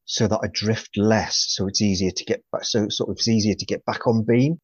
so 0.06 0.26
that 0.26 0.40
I 0.42 0.48
drift 0.52 0.96
less. 0.96 1.46
So 1.48 1.66
it's 1.66 1.82
easier 1.82 2.10
to 2.10 2.24
get 2.24 2.42
back. 2.52 2.64
So 2.64 2.88
sort 2.88 3.10
of 3.10 3.14
it's 3.14 3.28
easier 3.28 3.54
to 3.54 3.66
get 3.66 3.84
back 3.84 4.06
on 4.06 4.24
beam. 4.24 4.60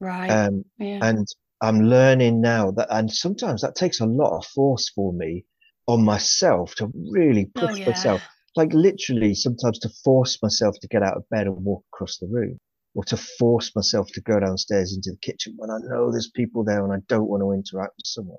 Right. 0.00 0.28
Um, 0.28 0.64
yeah. 0.78 0.98
and 1.02 1.26
I'm 1.60 1.82
learning 1.82 2.40
now 2.40 2.72
that, 2.72 2.88
and 2.90 3.10
sometimes 3.10 3.62
that 3.62 3.76
takes 3.76 4.00
a 4.00 4.06
lot 4.06 4.36
of 4.36 4.46
force 4.46 4.90
for 4.94 5.12
me 5.12 5.44
on 5.86 6.04
myself 6.04 6.74
to 6.76 6.90
really 7.10 7.50
oh, 7.56 7.60
push 7.60 7.74
oh, 7.74 7.78
yeah. 7.78 7.86
myself. 7.86 8.22
Like 8.56 8.72
literally 8.72 9.34
sometimes 9.34 9.78
to 9.80 9.90
force 10.04 10.38
myself 10.42 10.76
to 10.80 10.88
get 10.88 11.02
out 11.02 11.16
of 11.16 11.28
bed 11.30 11.46
and 11.46 11.64
walk 11.64 11.84
across 11.92 12.18
the 12.18 12.26
room 12.26 12.58
or 12.94 13.04
to 13.04 13.16
force 13.16 13.74
myself 13.74 14.08
to 14.12 14.20
go 14.20 14.40
downstairs 14.40 14.94
into 14.94 15.10
the 15.10 15.18
kitchen 15.18 15.54
when 15.56 15.70
I 15.70 15.78
know 15.82 16.10
there's 16.10 16.30
people 16.34 16.64
there 16.64 16.84
and 16.84 16.92
I 16.92 16.98
don't 17.08 17.28
want 17.28 17.42
to 17.42 17.52
interact 17.52 17.94
with 17.96 18.06
someone 18.06 18.38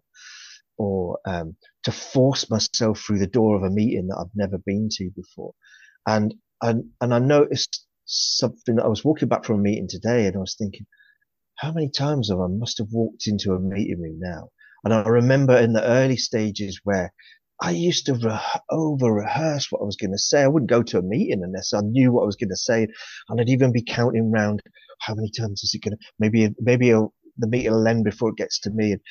or, 0.77 1.19
um, 1.25 1.55
to 1.83 1.91
force 1.91 2.49
myself 2.49 2.99
through 2.99 3.19
the 3.19 3.27
door 3.27 3.55
of 3.55 3.63
a 3.63 3.69
meeting 3.69 4.07
that 4.07 4.17
I've 4.17 4.35
never 4.35 4.57
been 4.65 4.89
to 4.91 5.11
before. 5.15 5.53
And, 6.07 6.33
and, 6.61 6.85
and 7.01 7.13
I 7.13 7.19
noticed 7.19 7.85
something 8.05 8.75
that 8.75 8.85
I 8.85 8.89
was 8.89 9.05
walking 9.05 9.27
back 9.29 9.45
from 9.45 9.59
a 9.59 9.63
meeting 9.63 9.87
today 9.89 10.27
and 10.27 10.35
I 10.35 10.39
was 10.39 10.55
thinking, 10.57 10.85
how 11.55 11.71
many 11.71 11.89
times 11.89 12.29
have 12.29 12.39
I 12.39 12.47
must 12.47 12.79
have 12.79 12.87
walked 12.91 13.27
into 13.27 13.53
a 13.53 13.59
meeting 13.59 14.01
room 14.01 14.19
now 14.19 14.49
And 14.83 14.93
I 14.93 15.03
remember 15.03 15.57
in 15.57 15.73
the 15.73 15.83
early 15.83 16.17
stages 16.17 16.81
where 16.83 17.13
I 17.61 17.71
used 17.71 18.07
to 18.07 18.15
re- 18.15 18.39
over 18.69 19.13
rehearse 19.13 19.71
what 19.71 19.81
I 19.81 19.85
was 19.85 19.95
going 19.95 20.11
to 20.11 20.17
say. 20.17 20.41
I 20.41 20.47
wouldn't 20.47 20.69
go 20.69 20.83
to 20.83 20.97
a 20.97 21.03
meeting 21.03 21.41
unless 21.43 21.73
I 21.73 21.81
knew 21.81 22.11
what 22.11 22.23
I 22.23 22.25
was 22.25 22.35
going 22.35 22.49
to 22.49 22.55
say. 22.57 22.87
And 23.29 23.39
I'd 23.39 23.49
even 23.49 23.71
be 23.71 23.83
counting 23.83 24.31
round 24.31 24.61
how 24.99 25.15
many 25.15 25.29
times 25.29 25.63
is 25.63 25.73
it 25.73 25.81
going 25.83 25.97
to, 25.97 26.05
maybe, 26.19 26.49
maybe 26.59 26.89
the 26.89 27.47
meeting 27.47 27.71
will 27.71 27.87
end 27.87 28.03
before 28.03 28.29
it 28.29 28.37
gets 28.37 28.59
to 28.61 28.69
me. 28.71 28.93
And, 28.93 29.01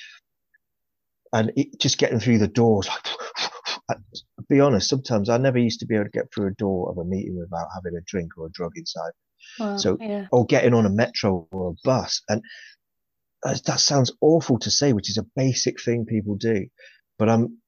and 1.33 1.52
it, 1.57 1.81
just 1.81 1.98
getting 1.98 2.20
through 2.20 2.38
the 2.38 2.48
doors. 2.48 2.88
I'll 3.88 3.96
be 4.50 4.61
honest, 4.61 4.88
sometimes 4.88 5.28
I 5.28 5.38
never 5.38 5.59
used 5.59 5.81
to 5.81 5.87
be 5.87 5.94
able 5.94 6.05
to 6.05 6.11
get 6.11 6.26
through 6.35 6.48
a 6.48 6.55
door 6.55 6.90
of 6.90 6.98
a 6.98 7.05
meeting 7.05 7.38
without 7.38 7.68
having 7.74 7.96
a 7.96 8.02
drink 8.07 8.33
or 8.37 8.46
a 8.46 8.50
drug 8.50 8.72
inside. 8.76 9.12
Well, 9.59 9.78
So, 9.78 9.96
yeah. 10.00 10.26
or 10.31 10.44
getting 10.46 10.74
on 10.74 10.87
a 10.87 10.90
metro 10.90 11.48
or 11.50 11.70
a 11.70 11.74
bus. 11.85 12.20
And 12.28 12.42
that 13.44 13.81
sounds 13.81 14.12
awful 14.20 14.59
to 14.61 14.70
say, 14.70 14.92
which 14.92 15.11
is 15.11 15.18
a 15.18 15.26
basic 15.37 15.81
thing 15.81 16.05
people 16.05 16.37
do. 16.37 16.66
But 17.18 17.28
I'm, 17.28 17.59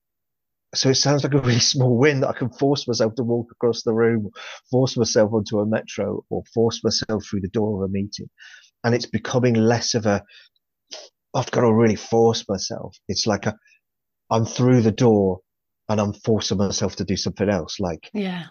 so 0.74 0.90
it 0.90 0.96
sounds 0.96 1.24
like 1.24 1.34
a 1.34 1.40
really 1.40 1.58
small 1.74 1.96
win 1.96 2.20
that 2.20 2.28
I 2.28 2.38
can 2.38 2.50
force 2.50 2.86
myself 2.86 3.14
to 3.16 3.22
walk 3.22 3.48
across 3.52 3.82
the 3.82 3.94
room, 3.94 4.30
force 4.70 4.96
myself 4.96 5.32
onto 5.32 5.58
a 5.58 5.66
metro 5.66 6.24
or 6.30 6.42
force 6.52 6.82
myself 6.84 7.24
through 7.24 7.40
the 7.40 7.48
door 7.48 7.82
of 7.82 7.90
a 7.90 7.92
meeting. 7.92 8.28
And 8.82 8.94
it's 8.94 9.06
becoming 9.06 9.54
less 9.54 9.94
of 9.94 10.06
a, 10.06 10.22
I've 11.34 11.50
got 11.50 11.62
to 11.62 11.72
really 11.72 11.96
force 11.96 12.44
myself. 12.48 12.96
It's 13.08 13.26
like 13.26 13.46
a, 13.46 13.56
I'm 14.30 14.44
through 14.44 14.82
the 14.82 14.92
door 14.92 15.40
and 15.88 16.00
I'm 16.00 16.12
forcing 16.12 16.58
myself 16.58 16.96
to 16.96 17.04
do 17.04 17.16
something 17.16 17.48
else, 17.48 17.80
like 17.80 18.10
Yeah. 18.12 18.44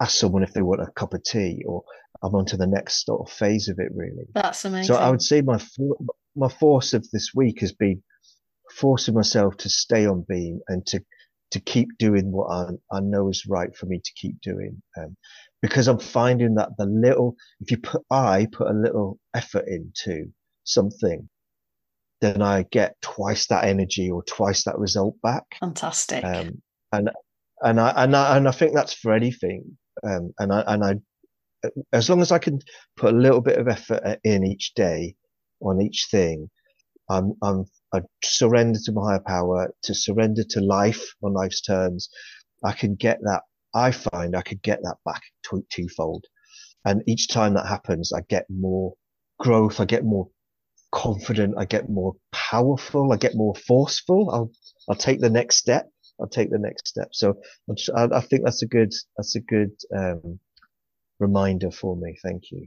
ask 0.00 0.18
someone 0.18 0.42
if 0.42 0.52
they 0.52 0.62
want 0.62 0.82
a 0.82 0.90
cup 0.96 1.14
of 1.14 1.22
tea 1.24 1.62
or 1.66 1.82
I'm 2.22 2.34
on 2.34 2.46
to 2.46 2.56
the 2.56 2.66
next 2.66 3.04
sort 3.04 3.28
of 3.28 3.34
phase 3.34 3.68
of 3.68 3.78
it 3.78 3.90
really. 3.94 4.26
That's 4.34 4.64
amazing. 4.64 4.94
So 4.94 5.00
I 5.00 5.10
would 5.10 5.22
say 5.22 5.42
my 5.42 5.60
my 6.36 6.48
force 6.48 6.94
of 6.94 7.08
this 7.10 7.30
week 7.34 7.60
has 7.60 7.72
been 7.72 8.02
forcing 8.76 9.14
myself 9.14 9.56
to 9.58 9.68
stay 9.68 10.06
on 10.06 10.24
beam 10.28 10.60
and 10.68 10.84
to 10.86 11.00
to 11.50 11.60
keep 11.60 11.88
doing 11.98 12.32
what 12.32 12.50
I, 12.50 12.96
I 12.96 13.00
know 13.00 13.28
is 13.28 13.46
right 13.46 13.74
for 13.76 13.86
me 13.86 14.00
to 14.04 14.12
keep 14.16 14.40
doing. 14.40 14.82
Um, 14.98 15.16
because 15.62 15.88
I'm 15.88 15.98
finding 15.98 16.56
that 16.56 16.70
the 16.76 16.86
little, 16.86 17.36
if 17.60 17.70
you 17.70 17.78
put, 17.78 18.02
I 18.10 18.46
put 18.52 18.68
a 18.68 18.74
little 18.74 19.18
effort 19.34 19.66
into 19.66 20.26
something, 20.64 21.28
then 22.20 22.42
I 22.42 22.64
get 22.70 22.96
twice 23.00 23.46
that 23.46 23.64
energy 23.64 24.10
or 24.10 24.22
twice 24.24 24.64
that 24.64 24.78
result 24.78 25.14
back. 25.22 25.44
Fantastic. 25.60 26.24
Um, 26.24 26.60
and, 26.92 27.10
and 27.62 27.80
I, 27.80 28.04
and 28.04 28.16
I, 28.16 28.36
and 28.36 28.48
I 28.48 28.50
think 28.50 28.74
that's 28.74 28.94
for 28.94 29.12
anything. 29.12 29.78
Um, 30.02 30.32
and 30.38 30.52
I, 30.52 30.64
and 30.66 30.84
I, 30.84 31.70
as 31.92 32.10
long 32.10 32.20
as 32.20 32.30
I 32.30 32.38
can 32.38 32.58
put 32.96 33.14
a 33.14 33.16
little 33.16 33.40
bit 33.40 33.58
of 33.58 33.68
effort 33.68 34.18
in 34.22 34.44
each 34.44 34.74
day 34.74 35.14
on 35.60 35.80
each 35.80 36.08
thing, 36.10 36.50
I'm, 37.08 37.34
I'm, 37.42 37.64
I 37.94 38.00
surrender 38.24 38.78
to 38.84 38.92
my 38.92 39.12
higher 39.12 39.22
power, 39.24 39.72
to 39.84 39.94
surrender 39.94 40.42
to 40.50 40.60
life 40.60 41.02
on 41.22 41.32
life's 41.32 41.60
terms. 41.60 42.10
I 42.64 42.72
can 42.72 42.96
get 42.96 43.20
that. 43.22 43.42
I 43.74 43.92
find 43.92 44.36
I 44.36 44.42
could 44.42 44.62
get 44.62 44.80
that 44.82 44.96
back 45.04 45.22
two, 45.48 45.64
twofold. 45.70 46.24
And 46.84 47.02
each 47.06 47.28
time 47.28 47.54
that 47.54 47.66
happens, 47.66 48.12
I 48.12 48.22
get 48.28 48.46
more 48.50 48.94
growth. 49.38 49.80
I 49.80 49.84
get 49.84 50.04
more 50.04 50.28
confident. 50.92 51.54
I 51.56 51.64
get 51.64 51.88
more 51.88 52.14
powerful. 52.32 53.12
I 53.12 53.16
get 53.16 53.34
more 53.36 53.54
forceful. 53.54 54.30
I'll, 54.30 54.50
I'll 54.88 54.96
take 54.96 55.20
the 55.20 55.30
next 55.30 55.56
step. 55.56 55.88
I'll 56.20 56.28
take 56.28 56.50
the 56.50 56.58
next 56.58 56.88
step. 56.88 57.08
So 57.12 57.34
I, 57.96 58.08
I 58.12 58.20
think 58.20 58.44
that's 58.44 58.62
a 58.62 58.66
good, 58.66 58.92
that's 59.16 59.36
a 59.36 59.40
good, 59.40 59.72
um, 59.96 60.38
reminder 61.18 61.70
for 61.70 61.96
me. 61.96 62.16
Thank 62.22 62.50
you. 62.50 62.66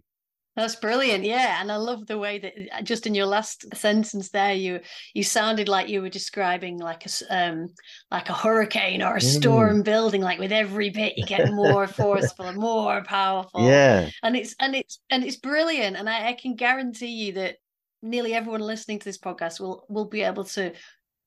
That's 0.58 0.76
brilliant. 0.76 1.24
Yeah. 1.24 1.62
And 1.62 1.72
I 1.72 1.76
love 1.78 2.08
the 2.08 2.17
way 2.17 2.39
that 2.39 2.54
uh, 2.74 2.82
just 2.82 3.06
in 3.06 3.13
your 3.13 3.28
last 3.28 3.65
sentence 3.76 4.30
there, 4.32 4.54
you 4.54 4.80
you 5.13 5.24
sounded 5.24 5.70
like 5.70 5.88
you 5.88 6.02
were 6.02 6.10
describing 6.10 6.80
like 6.80 7.06
a 7.06 7.10
um 7.30 7.67
like 8.10 8.28
a 8.30 8.34
hurricane 8.34 9.04
or 9.04 9.15
a 9.15 9.20
Mm. 9.20 9.24
storm 9.38 9.84
building, 9.84 10.22
like 10.22 10.39
with 10.39 10.52
every 10.52 10.89
bit 10.89 11.15
you 11.15 11.26
get 11.26 11.48
more 11.52 11.86
forceful 12.02 12.48
and 12.48 12.58
more 12.58 13.04
powerful. 13.04 13.70
Yeah. 13.70 14.10
And 14.24 14.36
it's 14.36 14.56
and 14.60 14.76
it's 14.76 15.00
and 15.12 15.24
it's 15.24 15.38
brilliant. 15.38 15.96
And 15.96 16.10
I, 16.10 16.30
I 16.30 16.34
can 16.34 16.56
guarantee 16.56 17.26
you 17.28 17.34
that 17.34 17.58
nearly 18.02 18.34
everyone 18.34 18.62
listening 18.62 19.00
to 19.00 19.06
this 19.06 19.17
podcast 19.20 19.60
will 19.60 19.86
will 19.89 20.06
be 20.06 20.24
able 20.24 20.46
to 20.46 20.74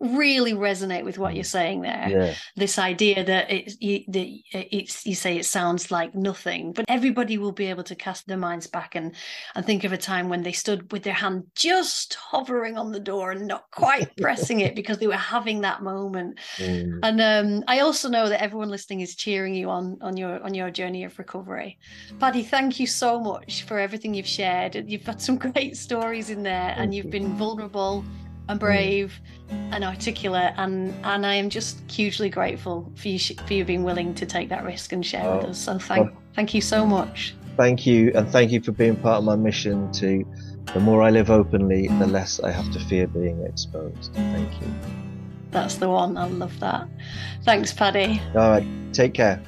really 0.00 0.54
resonate 0.54 1.04
with 1.04 1.18
what 1.18 1.34
you're 1.34 1.44
saying 1.44 1.82
there 1.82 2.06
Yeah. 2.08 2.34
this 2.56 2.78
idea 2.78 3.22
that 3.22 3.50
it's 3.50 3.76
you, 3.80 4.02
that 4.08 4.26
it's 4.52 5.04
you 5.04 5.14
say 5.14 5.36
it 5.36 5.44
sounds 5.44 5.90
like 5.90 6.14
nothing 6.14 6.72
but 6.72 6.86
everybody 6.88 7.36
will 7.36 7.52
be 7.52 7.66
able 7.66 7.82
to 7.84 7.94
cast 7.94 8.26
their 8.26 8.38
minds 8.38 8.66
back 8.66 8.94
and 8.94 9.14
and 9.54 9.66
think 9.66 9.84
of 9.84 9.92
a 9.92 9.98
time 9.98 10.30
when 10.30 10.42
they 10.42 10.52
stood 10.52 10.90
with 10.90 11.02
their 11.02 11.12
hand 11.12 11.44
just 11.54 12.14
hovering 12.14 12.78
on 12.78 12.92
the 12.92 12.98
door 13.00 13.32
and 13.32 13.46
not 13.46 13.70
quite 13.72 14.16
pressing 14.20 14.60
it 14.60 14.74
because 14.74 14.96
they 14.98 15.06
were 15.06 15.14
having 15.14 15.60
that 15.60 15.82
moment 15.82 16.38
Mm. 16.58 16.98
and 17.02 17.20
um, 17.20 17.64
I 17.68 17.80
also 17.80 18.08
know 18.08 18.28
that 18.28 18.42
everyone 18.42 18.70
listening 18.70 19.00
is 19.00 19.14
cheering 19.14 19.54
you 19.54 19.68
on 19.68 19.98
on 20.00 20.16
your 20.16 20.42
on 20.42 20.54
your 20.54 20.70
journey 20.70 21.04
of 21.04 21.18
recovery. 21.18 21.78
Paddy, 22.18 22.42
thank 22.42 22.80
you 22.80 22.86
so 22.86 23.20
much 23.20 23.64
for 23.64 23.78
everything 23.78 24.14
you've 24.14 24.26
shared. 24.26 24.74
You've 24.90 25.04
got 25.04 25.20
some 25.20 25.36
great 25.46 25.76
stories 25.76 26.30
in 26.30 26.42
there, 26.42 26.74
and 26.78 26.94
you've 26.94 27.06
you. 27.06 27.10
been 27.10 27.36
vulnerable 27.36 28.04
and 28.50 28.58
mm. 28.58 28.64
brave 28.64 29.20
and 29.48 29.84
articulate, 29.84 30.52
and 30.56 30.94
and 31.04 31.24
I 31.24 31.34
am 31.34 31.48
just 31.50 31.90
hugely 31.90 32.28
grateful 32.28 32.90
for 32.96 33.08
you 33.08 33.18
sh- 33.18 33.32
for 33.46 33.54
you 33.54 33.64
being 33.64 33.84
willing 33.84 34.14
to 34.14 34.26
take 34.26 34.48
that 34.50 34.64
risk 34.64 34.92
and 34.92 35.04
share 35.04 35.36
with 35.36 35.44
Oh, 35.46 35.50
us. 35.50 35.58
So 35.58 35.78
thank 35.78 36.10
oh. 36.10 36.16
thank 36.34 36.54
you 36.54 36.60
so 36.60 36.84
much. 36.84 37.34
Thank 37.56 37.86
you. 37.86 38.12
And 38.14 38.28
thank 38.28 38.50
you 38.52 38.60
for 38.60 38.72
being 38.72 38.96
part 38.96 39.18
of 39.18 39.24
my 39.24 39.36
mission 39.36 39.92
to 39.92 40.24
the 40.72 40.80
more 40.80 41.02
I 41.02 41.10
live 41.10 41.30
openly, 41.30 41.88
the 41.88 42.06
less 42.06 42.40
I 42.40 42.50
have 42.50 42.70
to 42.72 42.80
fear 42.80 43.06
being 43.06 43.44
exposed. 43.44 44.14
Thank 44.14 44.60
you. 44.60 44.68
That's 45.50 45.76
the 45.76 45.88
one. 45.88 46.16
I 46.16 46.26
love 46.26 46.58
that. 46.60 46.88
Thanks, 47.44 47.72
Paddy. 47.72 48.22
All 48.34 48.50
right. 48.50 48.66
Take 48.92 49.14
care. 49.14 49.42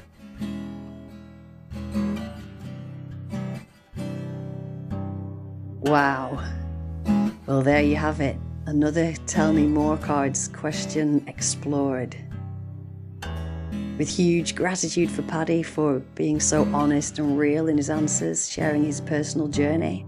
Wow. 5.79 6.43
Well, 7.45 7.61
there 7.61 7.81
you 7.81 7.95
have 7.95 8.19
it. 8.21 8.37
Another 8.65 9.13
Tell 9.27 9.51
Me 9.51 9.67
More 9.67 9.97
cards 9.97 10.47
question 10.47 11.21
explored. 11.27 12.15
With 13.97 14.07
huge 14.07 14.55
gratitude 14.55 15.11
for 15.11 15.21
Paddy 15.23 15.63
for 15.63 15.99
being 16.15 16.39
so 16.39 16.63
honest 16.73 17.19
and 17.19 17.37
real 17.37 17.67
in 17.67 17.75
his 17.75 17.89
answers, 17.89 18.49
sharing 18.49 18.85
his 18.85 19.01
personal 19.01 19.49
journey. 19.49 20.05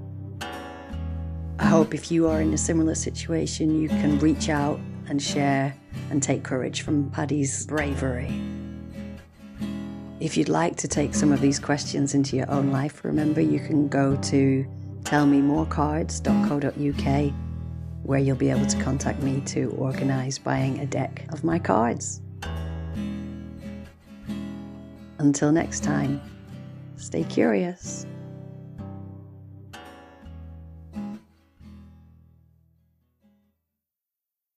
I 1.60 1.66
hope 1.66 1.94
if 1.94 2.10
you 2.10 2.30
are 2.30 2.40
in 2.40 2.54
a 2.54 2.58
similar 2.58 2.96
situation, 2.96 3.82
you 3.82 3.90
can 3.90 4.20
reach 4.20 4.48
out 4.48 4.80
and 5.10 5.22
share 5.22 5.76
and 6.10 6.24
take 6.24 6.44
courage 6.44 6.80
from 6.82 7.12
Paddy's 7.12 7.68
bravery. 7.68 8.42
If 10.22 10.38
you'd 10.38 10.48
like 10.48 10.78
to 10.78 10.88
take 10.88 11.14
some 11.14 11.34
of 11.34 11.42
these 11.42 11.60
questions 11.60 12.14
into 12.14 12.38
your 12.38 12.50
own 12.50 12.72
life, 12.72 13.04
remember 13.04 13.42
you 13.42 13.60
can 13.60 13.90
go 13.90 14.16
to 14.16 14.66
tellmemorecards.co.uk 15.04 17.45
where 18.06 18.20
you'll 18.20 18.36
be 18.36 18.50
able 18.50 18.66
to 18.66 18.78
contact 18.82 19.22
me 19.22 19.42
to 19.42 19.72
organise 19.78 20.38
buying 20.38 20.80
a 20.80 20.86
deck 20.86 21.26
of 21.34 21.44
my 21.44 21.58
cards. 21.58 22.22
Until 25.18 25.52
next 25.52 25.84
time, 25.84 26.22
stay 26.98 27.24
curious. 27.24 28.06